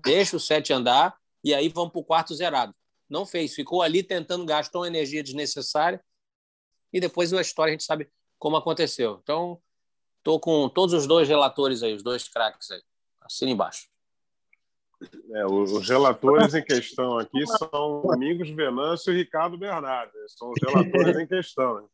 [0.05, 2.73] Deixa o set andar e aí vamos para o quarto zerado.
[3.13, 6.03] Não fez, ficou ali tentando, gastou energia desnecessária
[6.91, 9.21] e depois a história a gente sabe como aconteceu.
[9.23, 9.61] Então,
[10.17, 12.81] estou com todos os dois relatores aí, os dois craques aí.
[13.21, 13.87] Assina embaixo.
[15.35, 20.13] É, os relatores em questão aqui são Domingos Venâncio e Ricardo Bernardo.
[20.29, 21.87] São os relatores em questão.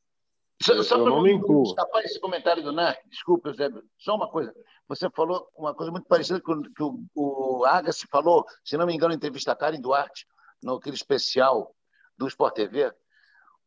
[0.63, 1.75] Só, só para não me incluo.
[2.05, 4.55] esse comentário do NAC, desculpa, Zé, só uma coisa.
[4.87, 8.87] Você falou uma coisa muito parecida com o que o, o Agassi falou, se não
[8.87, 10.25] me engano, na entrevista a Karen Duarte,
[10.63, 11.75] no aquele especial
[12.17, 12.93] do Sport TV.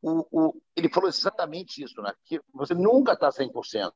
[0.01, 2.11] O, o, ele falou exatamente isso, né?
[2.25, 3.91] que você nunca está 100%.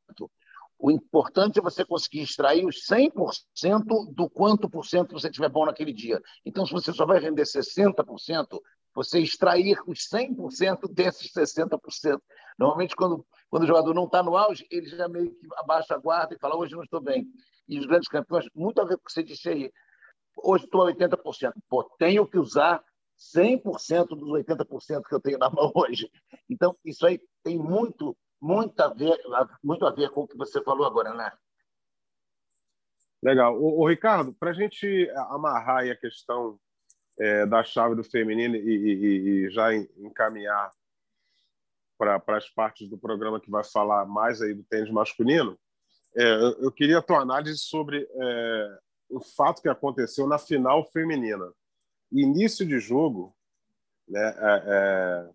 [0.77, 5.65] O importante é você conseguir extrair os 100% do quanto por cento você tiver bom
[5.65, 6.21] naquele dia.
[6.45, 8.59] Então, se você só vai render 60%,
[8.93, 12.19] você extrair os 100% desses 60%.
[12.57, 15.97] Normalmente, quando, quando o jogador não está no auge, ele já meio que abaixa a
[15.97, 17.25] guarda e fala: hoje não estou bem.
[17.67, 19.71] E os grandes campeões, muito a ver com o que você disse aí.
[20.35, 21.53] Hoje estou a 80%.
[21.69, 22.83] Pô, tenho que usar
[23.35, 26.11] 100% dos 80% que eu tenho na mão hoje.
[26.49, 29.17] Então, isso aí tem muito muito a ver,
[29.63, 31.31] muito a ver com o que você falou agora, né?
[33.23, 33.59] Legal.
[33.59, 36.59] O, Ricardo, para a gente amarrar a questão
[37.19, 40.69] é, da chave do feminino e, e, e já encaminhar
[41.97, 45.57] para as partes do programa que vai falar mais aí do tênis masculino,
[46.15, 46.23] é,
[46.59, 48.79] eu queria a tua análise sobre é,
[49.15, 51.51] o fato que aconteceu na final feminina.
[52.11, 53.35] Início de jogo,
[54.07, 54.21] Né?
[54.21, 55.29] É, é,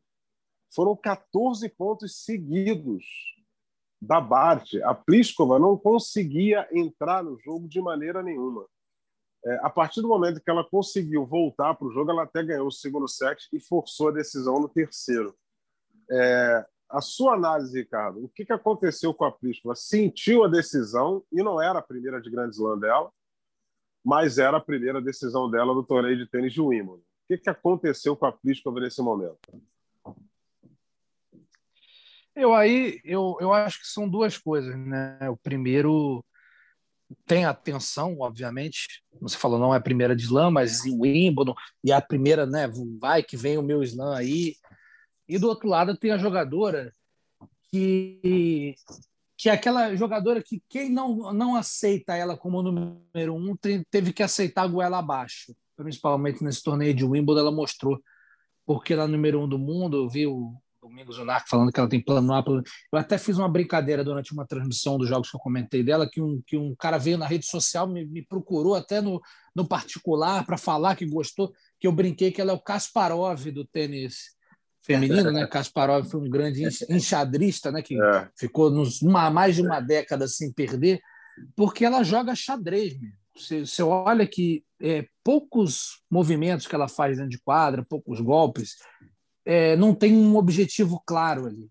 [0.73, 3.05] foram 14 pontos seguidos
[4.01, 4.75] da Bart.
[4.85, 8.65] A Pliskova não conseguia entrar no jogo de maneira nenhuma.
[9.45, 12.69] É, a partir do momento que ela conseguiu voltar para o jogo, ela até ganhou
[12.69, 15.35] o segundo set e forçou a decisão no terceiro.
[16.09, 19.75] É, a sua análise, Ricardo, o que, que aconteceu com a Pliskova?
[19.75, 23.11] Sentiu a decisão e não era a primeira de Grand Slam dela,
[24.05, 27.03] mas era a primeira decisão dela do torneio de tênis de Wimbledon.
[27.03, 29.39] O que, que aconteceu com a Pliskova nesse momento?
[32.35, 35.19] Eu aí eu, eu acho que são duas coisas, né?
[35.29, 36.25] O primeiro
[37.27, 39.03] tem atenção, obviamente.
[39.21, 42.71] Você falou não é a primeira de slam, mas em Wimbledon e a primeira, né?
[43.01, 44.57] Vai que vem o meu slam aí.
[45.29, 46.95] E do outro lado tem a jogadora
[47.71, 48.75] que
[49.41, 53.57] que é aquela jogadora que quem não, não aceita ela como número um
[53.91, 55.57] teve que aceitar a goela abaixo.
[55.75, 57.99] Principalmente nesse torneio de Wimbledon, ela mostrou
[58.67, 59.97] porque ela é número um do mundo.
[59.97, 62.45] Eu vi o Domingos Unac falando que ela tem plano A.
[62.93, 66.21] Eu até fiz uma brincadeira durante uma transmissão dos jogos que eu comentei dela, que
[66.21, 69.23] um, que um cara veio na rede social, me, me procurou até no,
[69.57, 73.65] no particular para falar que gostou, que eu brinquei que ela é o Kasparov do
[73.65, 74.39] tênis
[74.83, 75.47] feminino, né?
[75.49, 77.83] Kasparov foi um grande enxadrista, né?
[77.83, 78.29] Que é.
[78.37, 81.01] ficou nos, uma, mais de uma década sem perder,
[81.57, 83.19] porque ela joga xadrez mesmo.
[83.37, 88.77] Você, você olha que é, poucos movimentos que ela faz dentro de quadra, poucos golpes,
[89.45, 91.71] é, não tem um objetivo claro ali.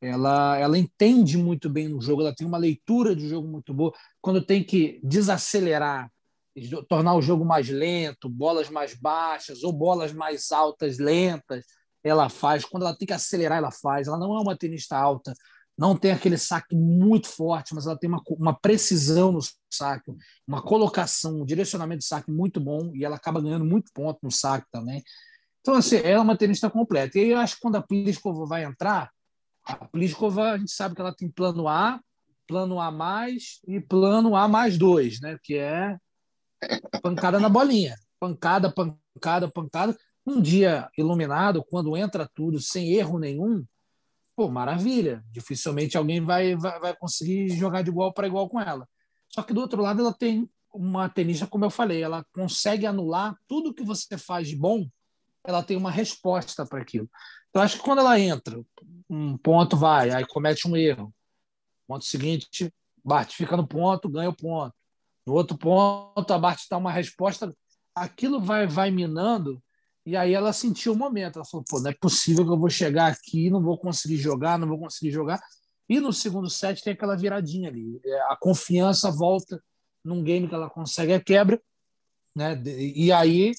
[0.00, 3.92] Ela, ela entende muito bem no jogo, ela tem uma leitura de jogo muito boa.
[4.20, 6.10] Quando tem que desacelerar,
[6.88, 11.64] tornar o jogo mais lento, bolas mais baixas ou bolas mais altas, lentas,
[12.02, 12.64] ela faz.
[12.64, 14.08] Quando ela tem que acelerar, ela faz.
[14.08, 15.34] Ela não é uma tenista alta,
[15.78, 19.40] não tem aquele saque muito forte, mas ela tem uma, uma precisão no
[19.72, 20.12] saque,
[20.46, 24.30] uma colocação, um direcionamento de saque muito bom e ela acaba ganhando muito ponto no
[24.30, 25.02] saque também.
[25.60, 27.18] Então, assim, ela é uma tenista completa.
[27.18, 29.10] E aí eu acho que quando a Pliskova vai entrar,
[29.64, 32.00] a Pliskova, a gente sabe que ela tem plano A,
[32.46, 35.38] plano A mais e plano A mais dois, né?
[35.44, 35.96] Que é
[37.02, 37.94] pancada na bolinha.
[38.18, 39.96] Pancada, pancada, pancada.
[40.28, 43.64] Um dia iluminado, quando entra tudo sem erro nenhum,
[44.36, 45.24] pô, maravilha.
[45.32, 48.86] Dificilmente alguém vai, vai, vai conseguir jogar de igual para igual com ela.
[49.30, 53.34] Só que do outro lado, ela tem uma tenista, como eu falei, ela consegue anular
[53.48, 54.86] tudo que você faz de bom,
[55.42, 57.08] ela tem uma resposta para aquilo.
[57.48, 58.62] Então, acho que quando ela entra,
[59.08, 61.10] um ponto vai, aí comete um erro.
[61.86, 62.70] Ponto seguinte,
[63.02, 64.74] Bart fica no ponto, ganha o ponto.
[65.26, 67.56] No outro ponto, a Bart dá uma resposta,
[67.94, 69.62] aquilo vai, vai minando
[70.08, 71.36] e aí ela sentiu o momento.
[71.36, 74.58] Ela falou: pô, não é possível que eu vou chegar aqui, não vou conseguir jogar,
[74.58, 75.38] não vou conseguir jogar.
[75.86, 78.00] E no segundo set tem aquela viradinha ali.
[78.02, 79.62] É, a confiança volta
[80.02, 81.60] num game que ela consegue a quebra.
[82.34, 82.58] Né?
[82.64, 83.52] E aí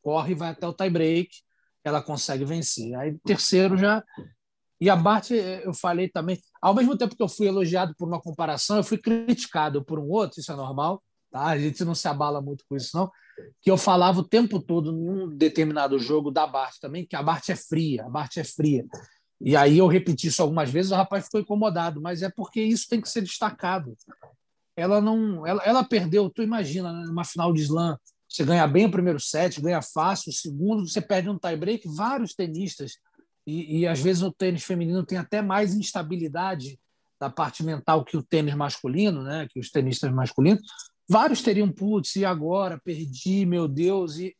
[0.00, 1.28] corre vai até o tie-break.
[1.82, 2.94] Ela consegue vencer.
[2.94, 4.04] Aí terceiro já.
[4.80, 8.20] E a Bart, eu falei também, ao mesmo tempo que eu fui elogiado por uma
[8.20, 11.46] comparação, eu fui criticado por um outro, isso é normal, tá?
[11.46, 13.10] A gente não se abala muito com isso, não
[13.60, 17.48] que eu falava o tempo todo num determinado jogo da Bart também, que a Bart
[17.48, 18.84] é fria, a Bart é fria.
[19.40, 22.88] E aí eu repeti isso algumas vezes, o rapaz ficou incomodado, mas é porque isso
[22.88, 23.94] tem que ser destacado.
[24.76, 28.86] Ela não, ela, ela perdeu, tu imagina, né, numa final de slam, você ganha bem
[28.86, 32.98] o primeiro set, ganha fácil, o segundo você perde um tie-break, vários tenistas
[33.46, 36.78] e, e às vezes o tênis feminino tem até mais instabilidade
[37.18, 40.62] da parte mental que o tênis masculino, né, que os tenistas masculinos,
[41.08, 42.80] Vários teriam, putz, e agora?
[42.82, 44.18] Perdi, meu Deus.
[44.18, 44.34] E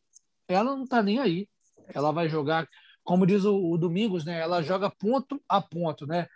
[0.47, 1.47] ela não está nem aí.
[1.93, 2.67] Ela vai jogar,
[3.03, 4.39] como diz o, o, Domingos, né?
[4.39, 6.27] Ela joga ponto a ponto, né?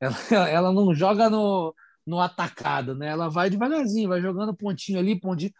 [0.00, 0.16] Ela,
[0.50, 1.74] ela não joga no,
[2.06, 3.08] no atacado, né?
[3.08, 5.52] Ela vai devagarzinho, vai jogando pontinho ali, pontinho.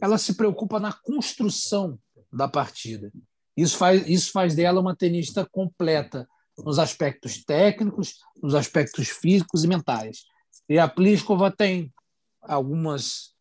[0.00, 1.98] Ela se preocupa na construção
[2.32, 3.10] da partida.
[3.56, 9.68] Isso faz, isso faz dela uma tenista completa nos aspectos técnicos, nos aspectos físicos e
[9.68, 10.24] mentais.
[10.68, 11.92] E a Pliskova tem
[12.42, 13.34] algumas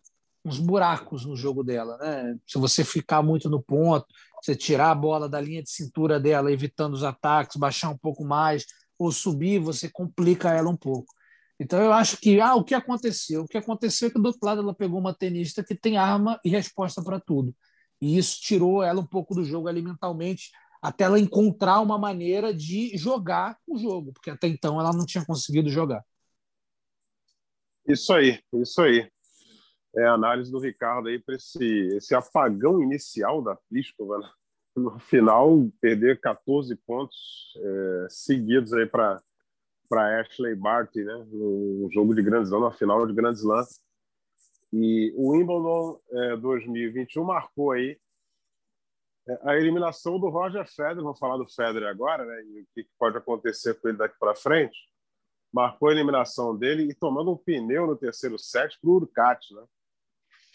[0.44, 2.38] uns buracos no jogo dela, né?
[2.48, 4.06] Se você ficar muito no ponto,
[4.42, 8.24] você tirar a bola da linha de cintura dela, evitando os ataques, baixar um pouco
[8.24, 8.66] mais
[8.98, 11.14] ou subir, você complica ela um pouco.
[11.60, 13.42] Então eu acho que ah, o que aconteceu?
[13.42, 16.40] O que aconteceu é que do outro lado ela pegou uma tenista que tem arma
[16.44, 17.54] e resposta para tudo.
[18.02, 22.96] E isso tirou ela um pouco do jogo alimentalmente, até ela encontrar uma maneira de
[22.98, 26.02] jogar o jogo, porque até então ela não tinha conseguido jogar.
[27.86, 29.10] Isso aí, isso aí
[29.96, 34.30] é, a análise do Ricardo aí para esse, esse apagão inicial da Pliskova, né?
[34.76, 37.18] no final perder 14 pontos
[37.58, 39.22] é, seguidos aí para
[39.90, 43.66] para Ashley Barty, né, no jogo de Grand Slam, na final de Grand Slam.
[44.72, 47.98] E o Wimbledon é, 2021 marcou aí
[49.28, 52.44] É, a eliminação do Roger Federer, vou falar do Federer agora, né?
[52.44, 54.78] E o que pode acontecer com ele daqui para frente.
[55.54, 59.64] Marcou a eliminação dele e tomando um pneu no terceiro set para o Urcat, né?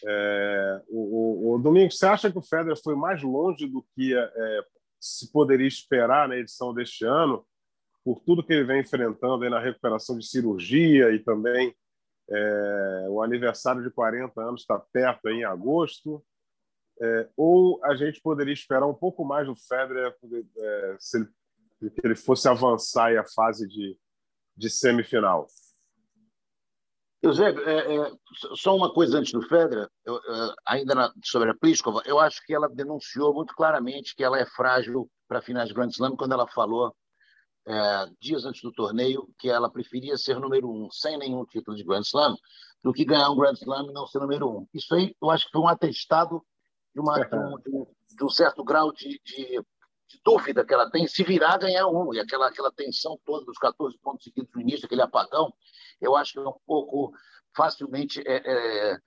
[0.07, 4.15] É, o, o, o, Domingos, você acha que o Federer foi mais longe do que
[4.15, 4.65] é,
[5.01, 7.45] se poderia esperar na edição deste ano,
[8.05, 11.75] por tudo que ele vem enfrentando na recuperação de cirurgia e também
[12.29, 16.25] é, o aniversário de 40 anos está perto em agosto?
[17.01, 20.15] É, ou a gente poderia esperar um pouco mais do Federer
[20.59, 23.99] é, se ele, que ele fosse avançar a fase de,
[24.57, 25.47] de semifinal?
[27.25, 28.13] Eusébio, é, é,
[28.55, 32.45] só uma coisa antes do Federer, eu, é, ainda na, sobre a Pliskova, eu acho
[32.45, 36.33] que ela denunciou muito claramente que ela é frágil para finais de Grand Slam quando
[36.33, 36.95] ela falou
[37.67, 41.83] é, dias antes do torneio que ela preferia ser número um sem nenhum título de
[41.83, 42.37] Grand Slam
[42.83, 44.69] do que ganhar um Grand Slam e não ser número um.
[44.75, 46.45] Isso aí eu acho que foi um atestado
[46.95, 47.37] de, uma, de,
[47.71, 49.63] um, de um, certo grau de, de,
[50.09, 53.59] de, dúvida que ela tem se virar ganhar um e aquela aquela tensão toda dos
[53.59, 55.53] 14 pontos seguidos no início, aquele apagão
[56.01, 57.13] eu acho que é um pouco
[57.57, 58.99] facilmente é, é,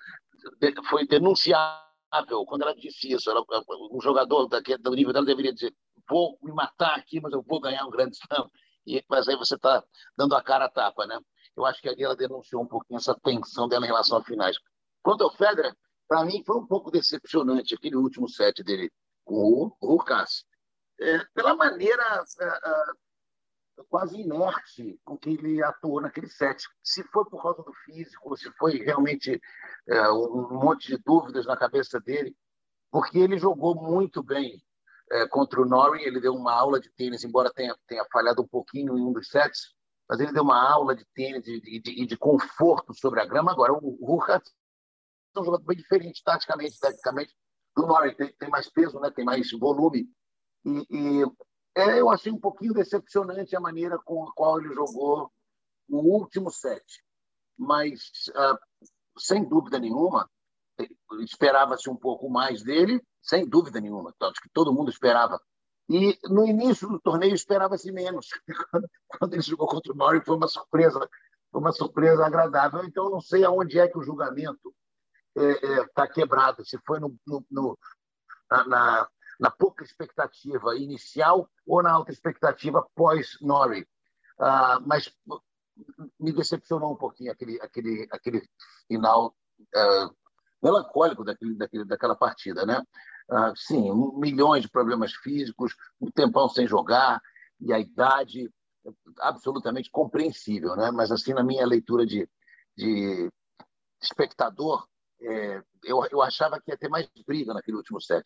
[0.90, 3.30] foi denunciável quando ela disse isso.
[3.30, 3.44] Ela,
[3.92, 5.74] um jogador daquele, do nível dela deveria dizer:
[6.10, 8.50] vou me matar aqui, mas eu vou ganhar um grande slam.
[8.86, 9.84] E, mas aí você está
[10.18, 11.20] dando a cara a tapa, né?
[11.56, 14.58] Eu acho que ali ela denunciou um pouquinho essa tensão dela em relação a finais.
[15.02, 15.76] Quanto ao Federer,
[16.08, 18.92] para mim foi um pouco decepcionante aquele último set dele
[19.26, 20.46] com o Rucas.
[21.00, 22.04] É, pela maneira
[22.40, 26.64] é, é, quase inerte com que ele atuou naquele set.
[26.84, 29.40] Se foi por causa do físico, se foi realmente
[29.88, 32.36] é, um monte de dúvidas na cabeça dele,
[32.92, 34.62] porque ele jogou muito bem
[35.12, 38.48] é, contra o Norrie, ele deu uma aula de tênis, embora tenha, tenha falhado um
[38.48, 39.76] pouquinho em um dos sets,
[40.10, 43.52] mas ele deu uma aula de tênis e de, de, de, conforto sobre a grama.
[43.52, 44.50] Agora, o Ruchat
[45.36, 47.36] é um jogador bem diferente, taticamente, tecnicamente,
[47.76, 48.16] do Norrie.
[48.16, 49.12] Tem, tem mais peso, né?
[49.12, 50.10] tem mais volume.
[50.68, 51.24] E, e
[51.76, 55.32] é, eu achei um pouquinho decepcionante a maneira com a qual ele jogou
[55.90, 56.84] o último set.
[57.58, 58.58] Mas, uh,
[59.18, 60.30] sem dúvida nenhuma,
[61.22, 64.14] esperava-se um pouco mais dele, sem dúvida nenhuma.
[64.20, 65.40] Acho que todo mundo esperava.
[65.90, 68.28] E no início do torneio esperava-se menos.
[69.08, 71.10] Quando ele jogou contra o Norrie foi uma surpresa,
[71.50, 72.84] foi uma surpresa agradável.
[72.84, 74.76] Então não sei aonde é que o julgamento
[75.34, 76.66] está é, é, tá quebrado.
[76.66, 77.80] Se foi no, no, no
[78.52, 79.10] na, na
[79.52, 83.88] pouca expectativa inicial ou na alta expectativa pós-Norrie.
[84.40, 85.12] Uh, mas
[86.20, 88.50] me decepcionou um pouquinho aquele, aquele, aquele
[88.88, 90.16] final uh,
[90.62, 92.66] melancólico daquele, daquele, daquela partida.
[92.66, 92.82] Né?
[93.30, 97.22] Uh, sim, milhões de problemas físicos, um tempão sem jogar,
[97.60, 98.52] e a idade
[99.20, 100.76] absolutamente compreensível.
[100.76, 100.92] Né?
[100.92, 102.28] Mas, assim, na minha leitura de,
[102.76, 103.30] de
[104.02, 104.88] espectador,
[105.22, 108.26] é, eu, eu achava que ia ter mais briga naquele último set.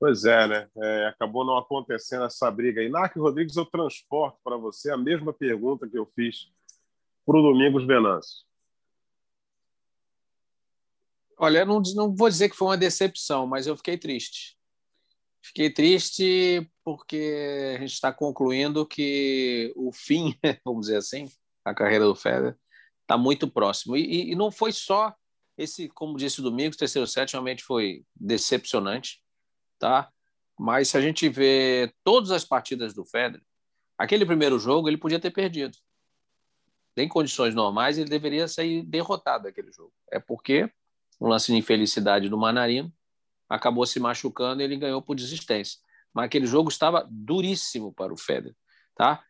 [0.00, 0.68] Pois é, né?
[0.76, 2.82] É, acabou não acontecendo essa briga.
[2.82, 6.50] Inácio Rodrigues, eu transporto para você a mesma pergunta que eu fiz
[7.26, 8.46] para o Domingos Venâncio.
[11.36, 14.56] Olha, não, não vou dizer que foi uma decepção, mas eu fiquei triste.
[15.42, 21.28] Fiquei triste porque a gente está concluindo que o fim, vamos dizer assim,
[21.64, 22.56] a carreira do Federer
[23.02, 23.96] está muito próximo.
[23.96, 25.14] E, e, não foi só
[25.56, 29.20] esse, como disse o Domingos, terceiro set realmente foi decepcionante
[29.78, 30.10] tá?
[30.58, 33.42] Mas se a gente vê todas as partidas do Federer,
[33.96, 35.76] aquele primeiro jogo ele podia ter perdido.
[36.96, 39.92] Em condições normais, ele deveria sair derrotado daquele jogo.
[40.10, 40.68] É porque
[41.20, 42.92] um lance de infelicidade do Manarino
[43.48, 45.78] acabou se machucando e ele ganhou por desistência.
[46.12, 48.56] Mas aquele jogo estava duríssimo para o Federer,
[48.96, 49.22] tá?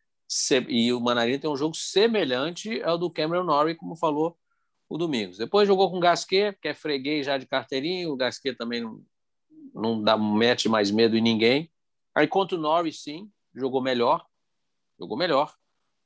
[0.68, 4.38] E o Manarino tem um jogo semelhante ao do Cameron Norrie, como falou
[4.88, 5.36] o Domingos.
[5.36, 9.02] Depois jogou com o Gasquet, que é freguês já de carteirinho, o Gasquet também não,
[9.74, 11.70] não dá, mete mais medo em ninguém.
[12.14, 14.24] Aí contra o Norris, sim, jogou melhor.
[14.98, 15.54] Jogou melhor.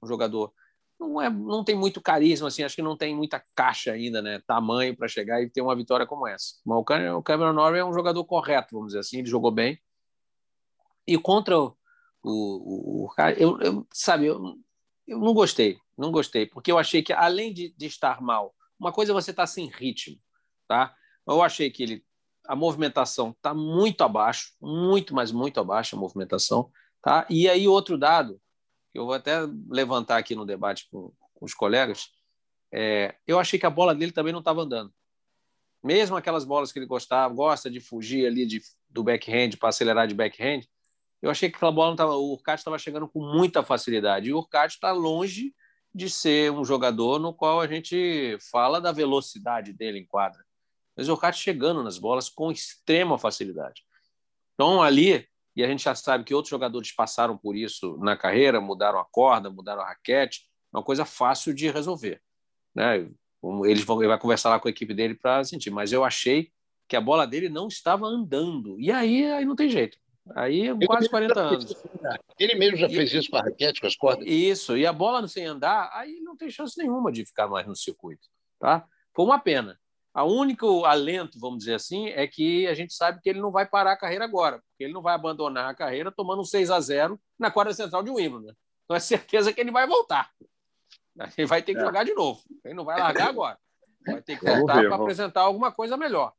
[0.03, 0.53] Um jogador.
[0.99, 4.41] Não, é, não tem muito carisma, assim, acho que não tem muita caixa ainda, né?
[4.47, 6.55] Tamanho para chegar e ter uma vitória como essa.
[6.65, 9.81] Mas o Cameron Norrie é um jogador correto, vamos dizer assim, ele jogou bem.
[11.07, 11.77] E contra o.
[12.23, 14.57] o, o eu, eu, sabe, eu,
[15.07, 18.93] eu não gostei, não gostei, porque eu achei que, além de, de estar mal, uma
[18.93, 20.21] coisa é você estar tá sem ritmo,
[20.69, 20.95] tá?
[21.27, 22.05] Eu achei que ele
[22.47, 26.71] a movimentação está muito abaixo, muito, mas muito abaixo a movimentação.
[27.03, 27.27] Tá?
[27.29, 28.41] E aí, outro dado,
[28.93, 29.39] que eu vou até
[29.69, 32.09] levantar aqui no debate com, com os colegas,
[32.73, 34.93] é, eu achei que a bola dele também não estava andando.
[35.83, 40.07] Mesmo aquelas bolas que ele gostava, gosta de fugir ali de, do backhand para acelerar
[40.07, 40.63] de backhand,
[41.21, 42.15] eu achei que aquela bola não estava.
[42.15, 44.29] O Urcat estava chegando com muita facilidade.
[44.29, 45.55] E o Urcat está longe
[45.95, 50.45] de ser um jogador no qual a gente fala da velocidade dele em quadra.
[50.97, 53.83] Mas o Orcat chegando nas bolas com extrema facilidade.
[54.55, 55.27] Então, ali,
[55.57, 59.05] e a gente já sabe que outros jogadores passaram por isso na carreira, mudaram a
[59.05, 62.21] corda, mudaram a raquete, é uma coisa fácil de resolver.
[62.75, 63.09] Né?
[63.65, 66.51] Eles vão, ele vai conversar lá com a equipe dele para sentir, mas eu achei
[66.89, 68.79] que a bola dele não estava andando.
[68.79, 69.99] E aí, aí não tem jeito.
[70.37, 71.85] Aí ele quase 40 anos.
[72.01, 72.17] Né?
[72.39, 74.27] Ele mesmo já e, fez isso com a raquete, com as cordas.
[74.27, 77.75] Isso, e a bola sem andar, aí não tem chance nenhuma de ficar mais no
[77.75, 78.29] circuito.
[78.61, 78.87] Tá?
[79.15, 79.79] Foi uma pena.
[80.15, 83.67] A único alento, vamos dizer assim, é que a gente sabe que ele não vai
[83.67, 86.79] parar a carreira agora, porque ele não vai abandonar a carreira tomando um 6 a
[86.81, 88.49] 0 na quadra central de Wimbledon.
[88.49, 88.55] Né?
[88.85, 90.31] Então é certeza que ele vai voltar.
[91.37, 91.85] Ele vai ter que é.
[91.85, 92.43] jogar de novo.
[92.65, 93.59] Ele não vai largar agora.
[94.07, 96.33] Vai ter que voltar para apresentar alguma coisa melhor.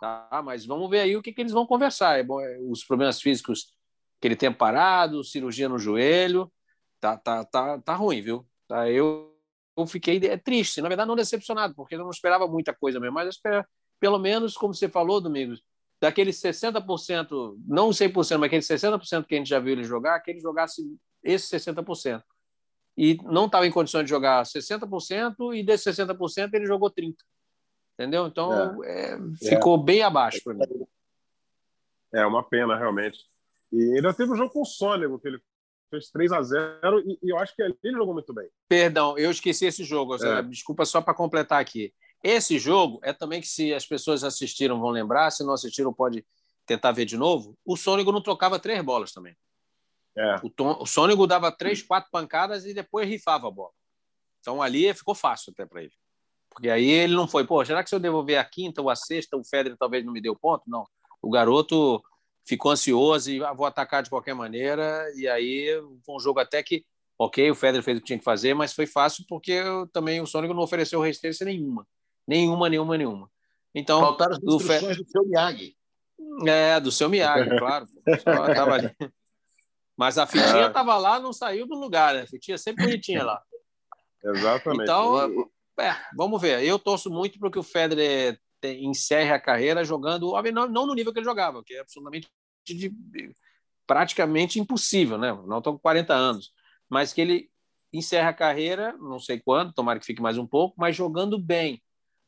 [0.00, 0.42] Tá?
[0.44, 2.18] Mas vamos ver aí o que, que eles vão conversar.
[2.18, 3.74] É bom, é, os problemas físicos
[4.20, 6.50] que ele tem parado, cirurgia no joelho,
[7.00, 8.46] tá, tá, tá, tá ruim, viu?
[8.66, 9.33] Tá, eu,
[9.76, 13.14] eu fiquei é, triste, na verdade não decepcionado, porque eu não esperava muita coisa mesmo,
[13.14, 13.66] mas esperava,
[14.00, 15.62] pelo menos, como você falou, Domingos,
[16.00, 20.30] daqueles 60%, não 100%, mas aqueles 60% que a gente já viu ele jogar, que
[20.30, 20.82] ele jogasse
[21.22, 22.22] esse 60%
[22.96, 27.16] e não estava em condições de jogar 60%, e desses 60% ele jogou 30%.
[27.94, 28.26] Entendeu?
[28.26, 29.14] Então é.
[29.14, 29.18] É,
[29.48, 29.82] ficou é.
[29.82, 30.86] bem abaixo para mim.
[32.12, 33.18] É uma pena, realmente.
[33.72, 35.40] E ainda teve um jogo com o Sônego, que ele
[35.94, 38.48] fez 3 a 0 e, e eu acho que ele jogou muito bem.
[38.68, 40.16] Perdão, eu esqueci esse jogo.
[40.16, 40.42] É.
[40.42, 41.92] Desculpa só para completar aqui.
[42.22, 46.24] Esse jogo é também que, se as pessoas assistiram, vão lembrar, se não assistiram, pode
[46.66, 47.56] tentar ver de novo.
[47.64, 49.36] O Sônego não trocava três bolas também.
[50.16, 50.36] É.
[50.42, 53.72] O, Tom, o Sônico dava três, quatro pancadas e depois rifava a bola.
[54.40, 55.92] Então ali ficou fácil até para ele.
[56.48, 58.94] Porque aí ele não foi, pô, será que se eu devolver a quinta ou a
[58.94, 60.62] sexta, o Federer talvez não me deu ponto?
[60.68, 60.86] Não.
[61.20, 62.02] O garoto
[62.46, 65.10] ficou ansioso e ah, vou atacar de qualquer maneira.
[65.16, 65.68] E aí
[66.04, 66.84] foi um jogo até que,
[67.18, 69.60] ok, o Federer fez o que tinha que fazer, mas foi fácil porque
[69.92, 71.86] também o Sônico não ofereceu resistência nenhuma.
[72.26, 73.30] Nenhuma, nenhuma, nenhuma.
[73.74, 75.76] Então, Faltaram as instruções do, do seu Miyagi.
[76.46, 77.86] É, do seu Miyagi, claro.
[78.24, 78.96] Tava ali.
[79.96, 80.98] Mas a fitinha estava é.
[80.98, 82.22] lá, não saiu do lugar, né?
[82.22, 83.42] A fitinha sempre bonitinha lá.
[84.22, 84.82] Exatamente.
[84.82, 86.64] Então, é, vamos ver.
[86.64, 88.38] Eu torço muito para que o Federer
[88.72, 92.28] encerre a carreira jogando, não, no nível que ele jogava, que é absolutamente
[92.66, 92.92] de,
[93.86, 95.32] praticamente impossível, né?
[95.46, 96.52] Não estou com 40 anos,
[96.88, 97.50] mas que ele
[97.92, 101.82] encerre a carreira, não sei quando, tomara que fique mais um pouco, mas jogando bem.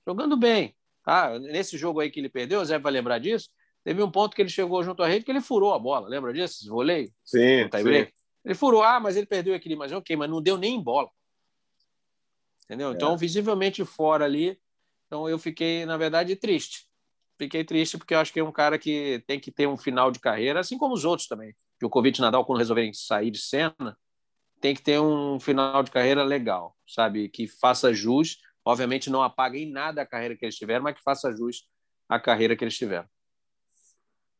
[0.06, 0.76] Jogando bem.
[1.04, 3.48] Ah, nesse jogo aí que ele perdeu, o Zé vai lembrar disso,
[3.86, 6.32] Teve um ponto que ele chegou junto à rede que ele furou a bola, lembra
[6.32, 6.68] disso?
[6.68, 7.08] Voleio?
[7.24, 8.10] Sim, sim.
[8.44, 11.08] Ele furou, ah, mas ele perdeu aquele, mas ok, mas não deu nem bola.
[12.64, 12.90] Entendeu?
[12.90, 12.94] É.
[12.94, 14.58] Então, visivelmente fora ali.
[15.06, 16.86] Então, eu fiquei, na verdade, triste.
[17.38, 20.10] Fiquei triste porque eu acho que é um cara que tem que ter um final
[20.10, 21.54] de carreira, assim como os outros também.
[21.78, 23.96] Djokovic e Nadal, quando resolverem sair de cena,
[24.60, 27.28] tem que ter um final de carreira legal, sabe?
[27.28, 28.38] Que faça jus.
[28.64, 31.68] Obviamente, não apague em nada a carreira que eles tiveram, mas que faça jus
[32.08, 33.08] à carreira que eles tiveram.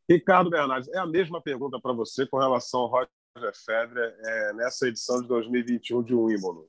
[0.09, 4.87] Ricardo Bernardes, é a mesma pergunta para você com relação ao Roger Federer é, nessa
[4.87, 6.65] edição de 2021 de Wimbledon.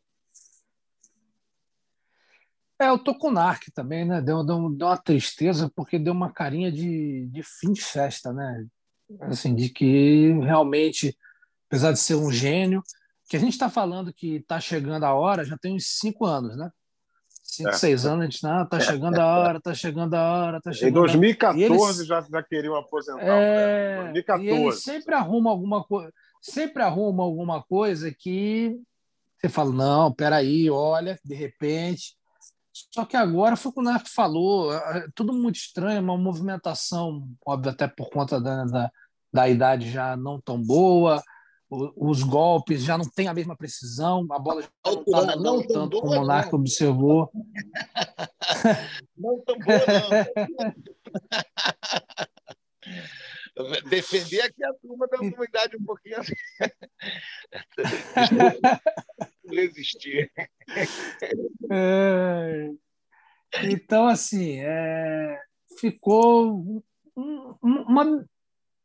[2.81, 4.21] É, eu tô com o Narc também, né?
[4.21, 8.67] Deu, deu, deu, uma tristeza porque deu uma carinha de, de fim de festa, né?
[9.23, 11.17] Assim, de que realmente,
[11.67, 12.83] apesar de ser um gênio,
[13.29, 16.57] que a gente está falando que está chegando a hora, já tem uns cinco anos,
[16.57, 16.71] né?
[17.49, 17.73] cinco, é.
[17.73, 20.91] seis anos, a gente, não, tá chegando a hora, tá chegando a hora, tá chegando
[20.91, 23.23] Em 2014 eles, já, já queriam aposentar.
[23.23, 24.47] É, 2014.
[24.47, 28.79] E ele sempre arruma alguma coisa, sempre arruma alguma coisa que
[29.41, 32.18] você fala, não, peraí, olha, de repente.
[32.93, 34.71] Só que agora foi o que o Narco falou,
[35.15, 38.91] tudo muito estranho, uma movimentação, óbvio, até por conta da, da,
[39.33, 41.21] da idade já não tão boa,
[41.71, 46.01] os golpes já não tem a mesma precisão, a bola já não está não tanto
[46.01, 47.31] como o Monarca observou.
[49.17, 50.09] Não tão boa, não.
[53.91, 56.19] Defender aqui a turma da comunidade um pouquinho.
[59.51, 60.31] Resistir.
[61.71, 62.71] É...
[63.65, 65.41] Então, assim, é...
[65.79, 66.83] ficou
[67.63, 68.25] uma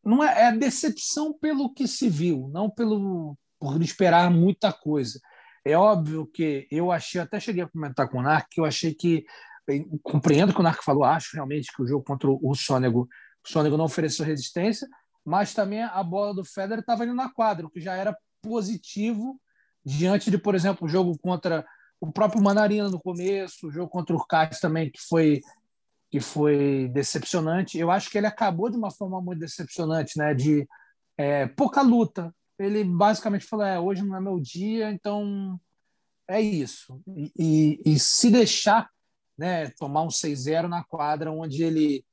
[0.04, 5.20] não é, é decepção pelo que se viu, não pelo por esperar muita coisa.
[5.66, 8.94] É óbvio que eu achei, até cheguei a comentar com o Narc, que eu achei
[8.94, 9.24] que
[10.02, 13.08] compreendo que o Narc falou, acho realmente que o jogo contra o Sônego,
[13.46, 14.86] o Sônego não ofereceu resistência,
[15.24, 19.40] mas também a bola do Federer estava indo na quadra, o que já era positivo
[19.86, 21.66] diante de, por exemplo, o jogo contra
[22.00, 25.42] o próprio Manarina no começo, o jogo contra o Cássio também, que foi
[26.12, 27.78] que foi decepcionante.
[27.78, 30.36] Eu acho que ele acabou de uma forma muito decepcionante, né?
[30.36, 30.68] De
[31.18, 32.34] é, pouca luta.
[32.60, 35.60] Ele basicamente falou: é, hoje não é meu dia, então
[36.28, 37.02] é isso.
[37.08, 38.90] E, e, e se deixar
[39.36, 42.06] né, tomar um 6-0 na quadra onde ele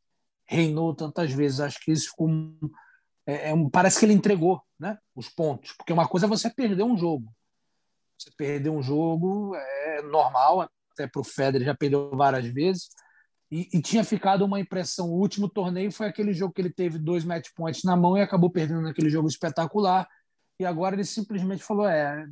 [0.47, 2.29] reinou tantas vezes, acho que isso ficou
[3.27, 6.83] é, é, parece que ele entregou né, os pontos, porque uma coisa é você perder
[6.83, 7.33] um jogo.
[8.21, 12.91] Você perder um jogo é normal, até para o Federer já perdeu várias vezes,
[13.51, 15.11] e, e, tinha ficado uma impressão.
[15.11, 18.21] O último torneio foi aquele jogo que ele teve dois match points na mão e
[18.21, 20.07] acabou perdendo naquele jogo espetacular.
[20.59, 22.27] E agora ele simplesmente falou: é,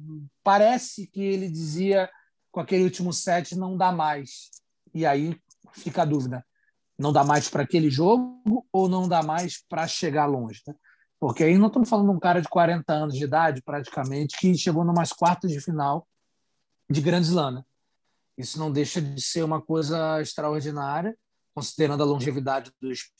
[0.44, 2.08] parece que ele dizia
[2.52, 4.50] com aquele último set não dá mais.
[4.94, 5.36] E aí
[5.72, 6.44] fica a dúvida:
[6.96, 10.62] não dá mais para aquele jogo ou não dá mais para chegar longe?
[10.68, 10.74] Né?
[11.20, 14.56] Porque aí não estamos falando de um cara de 40 anos de idade, praticamente, que
[14.56, 16.06] chegou numas quartas de final
[16.88, 17.50] de Grand Slam.
[17.52, 17.62] Né?
[18.36, 21.16] Isso não deixa de ser uma coisa extraordinária,
[21.54, 23.10] considerando a longevidade dos.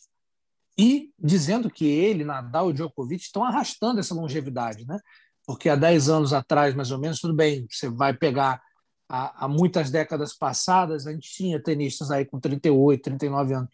[0.78, 4.96] E dizendo que ele, Nadal e Djokovic estão arrastando essa longevidade, né?
[5.44, 8.62] Porque há 10 anos atrás, mais ou menos, tudo bem, você vai pegar
[9.09, 13.70] há, há muitas décadas passadas, a gente tinha tenistas aí com 38, 39 anos,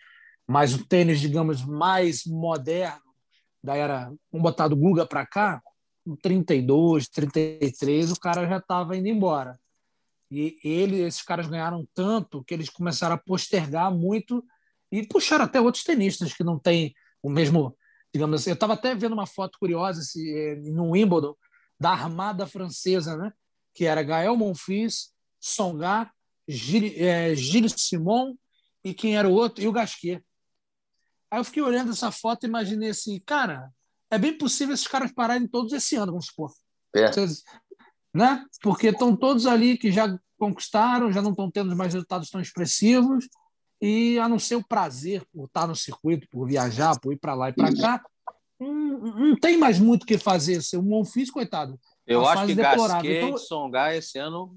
[0.46, 3.03] mas o tênis, digamos, mais moderno,
[3.64, 5.62] da era, vamos botar do Guga para cá,
[6.04, 9.58] com 32, 33, o cara já estava indo embora.
[10.30, 14.44] E ele, esses caras ganharam tanto que eles começaram a postergar muito
[14.92, 17.74] e puxaram até outros tenistas que não têm o mesmo,
[18.12, 18.50] digamos assim.
[18.50, 21.34] Eu estava até vendo uma foto curiosa se, eh, no Wimbledon
[21.80, 23.32] da armada francesa, né?
[23.72, 25.10] Que era Gael Monfils,
[25.40, 26.10] Songa,
[26.46, 28.34] Gilles, é, Gilles Simon
[28.84, 30.22] e quem era o outro e o Gasquet.
[31.30, 33.70] Aí eu fiquei olhando essa foto e imaginei assim, cara,
[34.10, 36.52] é bem possível esses caras pararem todos esse ano, vamos supor.
[36.94, 37.10] É
[38.12, 38.44] né?
[38.62, 43.26] Porque estão todos ali que já conquistaram, já não estão tendo mais resultados tão expressivos,
[43.80, 47.34] e a não ser o prazer por estar no circuito, por viajar, por ir para
[47.34, 48.04] lá e para cá,
[48.58, 50.62] não, não, tem mais muito o que fazer.
[50.62, 51.78] Ser um Monfils, coitado.
[52.06, 53.34] Eu acho que Gasquet então...
[53.34, 54.56] e Songar esse ano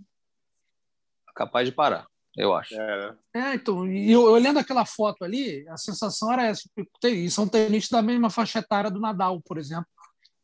[1.35, 2.07] capaz de parar.
[2.37, 2.79] Eu acho.
[2.79, 6.69] É, é então, e eu, olhando aquela foto ali, a sensação era essa.
[7.05, 9.87] E são tenistas da mesma faixa etária do Nadal, por exemplo,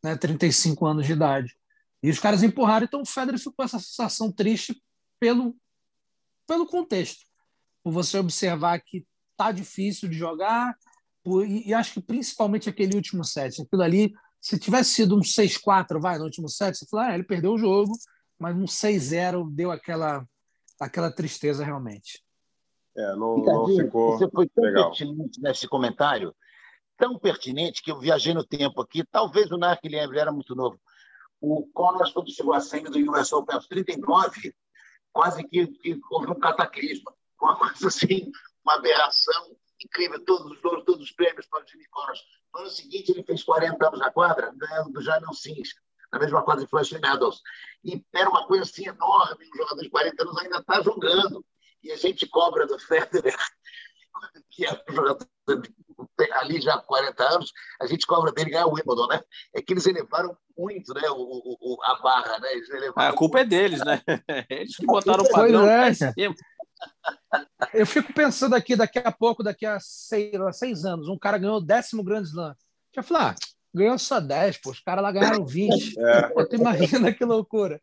[0.03, 1.55] né, 35 anos de idade.
[2.01, 4.81] E os caras empurraram, então o Federer ficou com essa sensação triste
[5.19, 5.55] pelo,
[6.47, 7.23] pelo contexto.
[7.83, 9.05] Por você observar que
[9.37, 10.75] tá difícil de jogar,
[11.23, 13.61] por, e, e, acho que principalmente aquele último set.
[13.61, 17.23] Aquilo ali, se tivesse sido um 6-4, vai, no último set, você fala, ah, ele
[17.23, 17.93] perdeu o jogo,
[18.37, 20.27] mas um 6-0 deu aquela,
[20.79, 22.23] aquela tristeza realmente.
[22.95, 24.89] É, não, não ficou Você foi tão legal.
[24.89, 26.35] pertinente nesse comentário,
[26.97, 29.03] tão pertinente que eu viajei no tempo aqui.
[29.11, 30.79] Talvez o Narc lembre, era muito novo
[31.43, 34.55] o Connors, quando chegou à semi do US Open aos 39,
[35.11, 37.13] quase que, que houve um cataclisma.
[37.41, 38.31] Uma coisa assim,
[38.63, 39.53] uma aberração
[39.83, 40.23] incrível.
[40.23, 42.23] Todos os todos os prêmios para o Jimmy Connors.
[42.53, 45.73] No ano seguinte, ele fez 40 anos na quadra, ganhando do Jaime Sims,
[46.13, 47.41] na mesma quadra de Flushing Meadows.
[47.83, 49.49] E era uma coisa assim enorme.
[49.51, 51.43] Um jogador de 40 anos ainda está jogando.
[51.83, 53.35] E a gente cobra do Federer,
[54.51, 55.27] que é um jogador
[56.33, 57.51] ali já há 40 anos,
[57.81, 59.21] a gente cobra dele ganhar o Wimbledon, né?
[59.53, 62.53] É que eles elevaram muito né, o, o a barra, né?
[62.53, 63.53] Eles elevaram a culpa muito.
[63.53, 64.01] é deles, né?
[64.49, 65.91] Eles que botaram o padrão é.
[67.73, 71.57] Eu fico pensando aqui, daqui a pouco, daqui a seis, seis anos, um cara ganhou
[71.57, 72.55] o décimo Grand Slam.
[72.95, 73.35] Já falar, ah,
[73.73, 75.93] ganhou só 10, pô, os caras lá ganharam 20.
[76.03, 76.27] É.
[76.29, 77.81] Pô, tu imagina que loucura.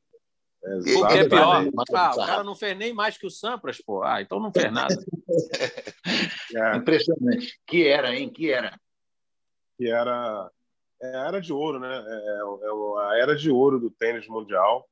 [0.63, 1.67] O que é pior?
[1.95, 4.03] Ah, o cara não fez nem mais que o Sampras, pô.
[4.03, 4.95] Ah, então não fez nada.
[6.53, 6.77] É.
[6.77, 7.61] Impressionante.
[7.65, 8.29] Que era, hein?
[8.29, 8.77] Que era.
[9.79, 10.51] Que era.
[11.01, 11.89] É a era de ouro, né?
[11.89, 14.89] É, é a era de ouro do tênis mundial.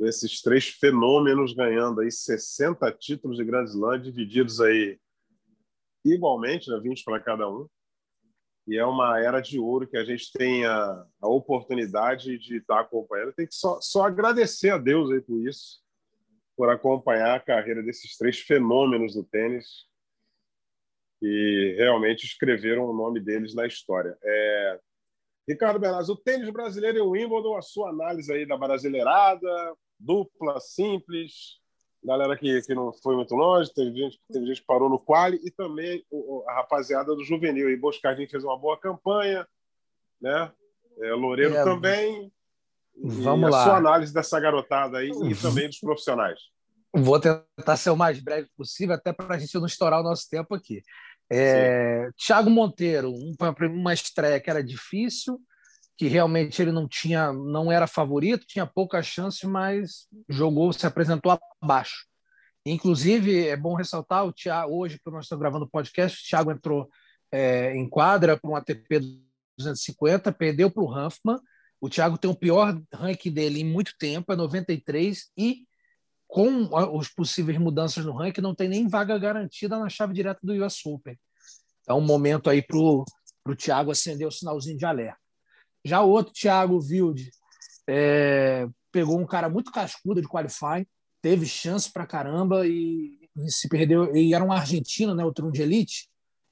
[0.00, 4.98] Esses três fenômenos ganhando aí 60 títulos de Grand Slam, divididos aí
[6.02, 6.80] igualmente, né?
[6.80, 7.68] 20 para cada um
[8.70, 12.78] e é uma era de ouro que a gente tem a, a oportunidade de estar
[12.78, 13.32] acompanhando.
[13.32, 15.82] Tem que só, só agradecer a Deus aí por isso,
[16.56, 19.88] por acompanhar a carreira desses três fenômenos do tênis
[21.20, 24.16] e realmente escreveram o nome deles na história.
[24.22, 24.80] É...
[25.48, 30.60] Ricardo Bernardes, o tênis brasileiro e o Wimbledon, a sua análise aí da brasileirada, dupla,
[30.60, 31.58] simples,
[32.02, 35.38] galera que, que não foi muito longe, teve gente, teve gente que parou no quali
[35.44, 36.04] e também
[36.48, 37.70] a rapaziada do juvenil.
[37.70, 39.46] E Boscardinho fez uma boa campanha,
[40.20, 40.50] né?
[41.00, 42.32] É, Loureiro é, também.
[43.02, 43.60] Vamos e lá.
[43.60, 46.40] A sua análise dessa garotada aí e também dos profissionais.
[46.92, 50.28] Vou tentar ser o mais breve possível, até para a gente não estourar o nosso
[50.28, 50.82] tempo aqui.
[51.30, 55.40] É, Tiago Monteiro, uma, uma estreia que era difícil,
[56.00, 61.38] que realmente ele não tinha, não era favorito, tinha poucas chances, mas jogou, se apresentou
[61.60, 62.06] abaixo.
[62.64, 66.52] Inclusive, é bom ressaltar, o Thiago, hoje que nós estamos gravando o podcast, o Thiago
[66.52, 66.88] entrou
[67.30, 68.98] é, em quadra para um ATP
[69.58, 71.38] 250, perdeu para o Hanfman.
[71.78, 75.66] O Thiago tem o pior ranking dele em muito tempo, é 93, e
[76.26, 80.54] com os possíveis mudanças no ranking, não tem nem vaga garantida na chave direta do
[80.64, 81.18] US Open.
[81.82, 83.04] Então, um momento aí para o
[83.54, 85.20] Thiago acender o sinalzinho de alerta.
[85.84, 87.30] Já o outro, Thiago Wilde,
[87.88, 90.86] é, pegou um cara muito cascudo de qualifying,
[91.22, 94.14] teve chance para caramba e, e, se perdeu.
[94.14, 96.08] E era um argentino, né, o turno de elite.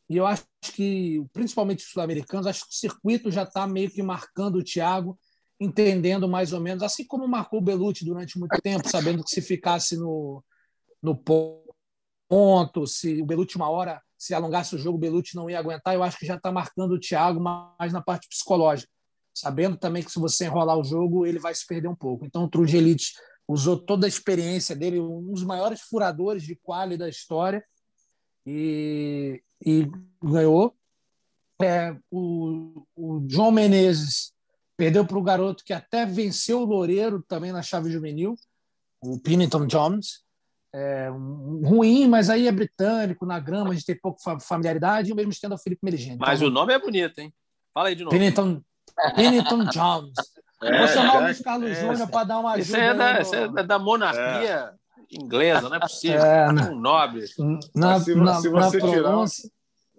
[0.08, 4.02] E eu acho que, principalmente os sul-americanos, acho que o circuito já está meio que
[4.02, 5.18] marcando o Thiago,
[5.60, 9.42] entendendo mais ou menos, assim como marcou o Belucci durante muito tempo, sabendo que se
[9.42, 10.42] ficasse no,
[11.02, 15.58] no ponto, se o Belucci uma hora se alongasse o jogo, o Belucci não ia
[15.58, 15.94] aguentar.
[15.94, 18.90] Eu acho que já está marcando o Thiago mais na parte psicológica,
[19.40, 22.24] sabendo também que se você enrolar o jogo, ele vai se perder um pouco.
[22.24, 23.14] Então, o Elite
[23.46, 27.64] usou toda a experiência dele, um dos maiores furadores de quali da história,
[28.46, 29.90] e, e
[30.22, 30.74] ganhou.
[31.60, 34.32] É, o, o João Menezes
[34.76, 38.36] perdeu para o garoto que até venceu o Loureiro também na chave juvenil,
[39.00, 40.26] o Pennington Jones.
[40.72, 45.12] É, um, ruim, mas aí é britânico, na grama, a gente tem pouco familiaridade, e
[45.12, 46.18] o mesmo estendo o Felipe Merigente.
[46.18, 47.32] Mas então, o nome é bonito, hein?
[47.72, 48.14] Fala aí de novo.
[48.14, 48.62] Pennington,
[49.14, 50.14] Pennington Jones.
[50.62, 52.62] É, Vou chamar o Luiz Carlos é, Júnior para dar uma ajuda.
[52.62, 53.20] Isso é da, no...
[53.20, 55.16] isso é da monarquia é.
[55.16, 56.20] inglesa, não é possível.
[56.20, 57.24] É, um nobre.
[57.74, 59.24] Na, se, na, se você na tirar,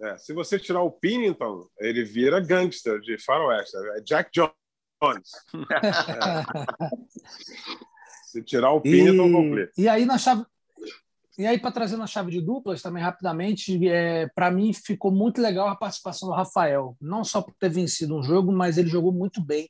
[0.02, 3.76] é, se você tirar o Pennington, ele vira gangster de faroeste.
[3.96, 5.30] É Jack Jones.
[8.26, 9.72] se tirar o Pennington, e, complica.
[9.78, 10.44] E aí, na chave,
[11.38, 15.40] e aí, para trazer na chave de duplas também rapidamente, é, para mim ficou muito
[15.40, 16.96] legal a participação do Rafael.
[17.00, 19.68] Não só por ter vencido um jogo, mas ele jogou muito bem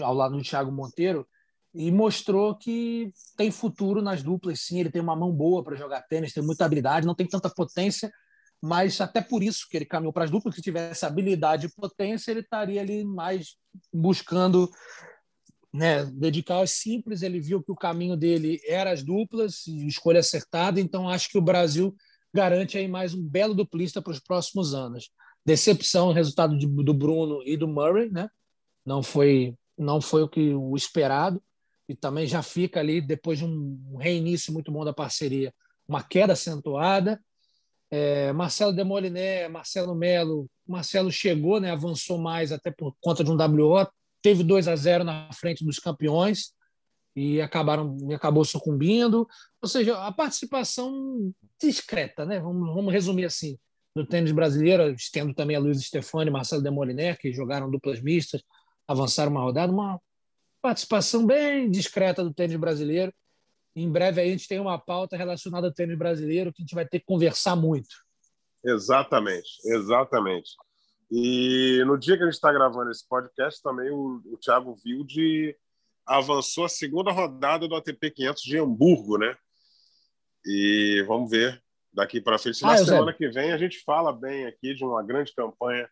[0.00, 1.26] ao lado do Thiago Monteiro
[1.72, 4.80] e mostrou que tem futuro nas duplas, sim.
[4.80, 8.10] Ele tem uma mão boa para jogar tênis, tem muita habilidade, não tem tanta potência,
[8.60, 10.54] mas até por isso que ele caminhou para as duplas.
[10.54, 13.56] Se tivesse habilidade e potência, ele estaria ali mais
[13.92, 14.70] buscando
[15.76, 20.80] né, dedicar aos simples, ele viu que o caminho dele era as duplas, escolha acertada,
[20.80, 21.94] então acho que o Brasil
[22.32, 25.10] garante aí mais um belo duplista para os próximos anos.
[25.44, 28.28] Decepção, resultado de, do Bruno e do Murray, né?
[28.84, 31.42] Não foi, não foi o que o esperado
[31.86, 35.52] e também já fica ali depois de um reinício muito bom da parceria,
[35.86, 37.20] uma queda acentuada.
[37.90, 43.36] É, Marcelo Demoliné, Marcelo Melo, Marcelo chegou, né, avançou mais até por conta de um
[43.36, 43.86] WO,
[44.26, 46.52] teve 2 a 0 na frente dos campeões
[47.14, 49.24] e acabaram e acabou sucumbindo.
[49.62, 52.40] Ou seja, a participação discreta, né?
[52.40, 53.56] Vamos, vamos resumir assim,
[53.94, 58.42] no tênis brasileiro, tendo também a Luiz Stefani e Marcelo Demoliner, que jogaram duplas mistas,
[58.88, 60.00] avançaram uma rodada, uma
[60.60, 63.14] participação bem discreta do tênis brasileiro.
[63.76, 66.84] Em breve a gente tem uma pauta relacionada ao tênis brasileiro que a gente vai
[66.84, 67.94] ter que conversar muito.
[68.64, 70.50] Exatamente, exatamente.
[71.10, 75.56] E no dia que a gente está gravando esse podcast, também o, o Thiago Wilde
[76.04, 79.36] avançou a segunda rodada do ATP 500 de Hamburgo, né?
[80.44, 82.62] E vamos ver daqui para frente.
[82.62, 85.88] Na ah, semana que vem a gente fala bem aqui de uma grande campanha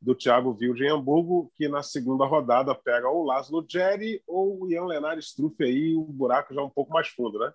[0.00, 4.62] do Thiago Wilde em Hamburgo, que na segunda rodada pega ou o Laszlo Jerry ou
[4.62, 7.52] o Ian Lenar Struff aí, o buraco já é um pouco mais fundo, né?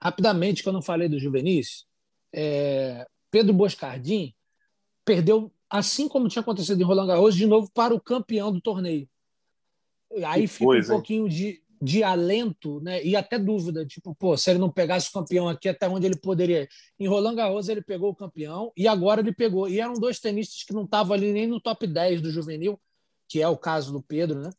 [0.00, 1.86] Rapidamente, que eu não falei do Juvenis,
[2.32, 3.06] é...
[3.30, 4.34] Pedro Boscardin
[5.04, 9.08] perdeu assim como tinha acontecido em Roland Garros, de novo para o campeão do torneio.
[10.24, 13.04] Aí que fica coisa, um pouquinho de, de alento né?
[13.04, 16.16] e até dúvida, tipo, pô, se ele não pegasse o campeão aqui, até onde ele
[16.16, 16.68] poderia ir.
[16.98, 19.68] Em Roland Garros ele pegou o campeão e agora ele pegou.
[19.68, 22.80] E eram dois tenistas que não estavam ali nem no top 10 do juvenil,
[23.28, 24.50] que é o caso do Pedro, né?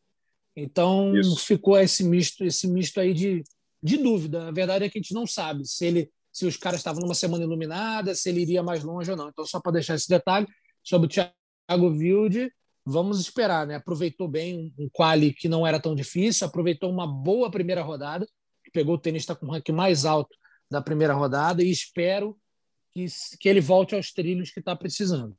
[0.56, 1.38] Então Isso.
[1.38, 3.44] ficou esse misto, esse misto aí de,
[3.82, 4.48] de dúvida.
[4.48, 7.16] A verdade é que a gente não sabe se ele se os caras estavam numa
[7.16, 9.30] semana iluminada, se ele iria mais longe ou não.
[9.30, 10.48] Então, só para deixar esse detalhe,
[10.90, 12.52] sobre o Thiago Wilde,
[12.84, 13.76] vamos esperar, né?
[13.76, 18.28] Aproveitou bem um quali que não era tão difícil, aproveitou uma boa primeira rodada,
[18.74, 20.36] pegou o tenista com o ranking mais alto
[20.70, 22.36] da primeira rodada e espero
[22.92, 23.06] que,
[23.40, 25.38] que ele volte aos trilhos que está precisando.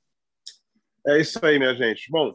[1.07, 2.09] É isso aí, minha gente.
[2.11, 2.32] Bom,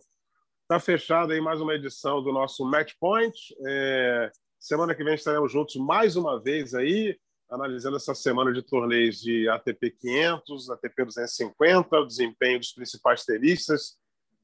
[0.64, 3.38] está fechado aí mais uma edição do nosso Match Point.
[3.66, 4.32] É...
[4.60, 7.18] Semana que vem estaremos juntos mais uma vez aí
[7.50, 13.98] analisando essa semana de torneios de ATP 500, ATP 250, o desempenho dos principais tenistas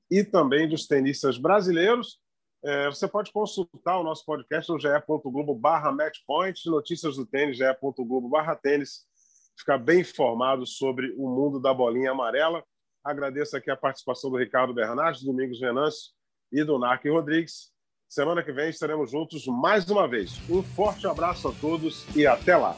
[0.10, 2.20] e também dos tenistas brasileiros.
[2.64, 8.30] É, você pode consultar o nosso podcast no ge.globo barra matchpoint, notícias do tênis, ge.globo
[8.30, 9.06] barra tênis,
[9.58, 12.64] ficar bem informado sobre o mundo da bolinha amarela.
[13.04, 16.12] Agradeço aqui a participação do Ricardo Bernardes, do Domingos Venâncio
[16.52, 17.72] e do Narc Rodrigues.
[18.08, 20.38] Semana que vem estaremos juntos mais uma vez.
[20.50, 22.78] Um forte abraço a todos e até lá!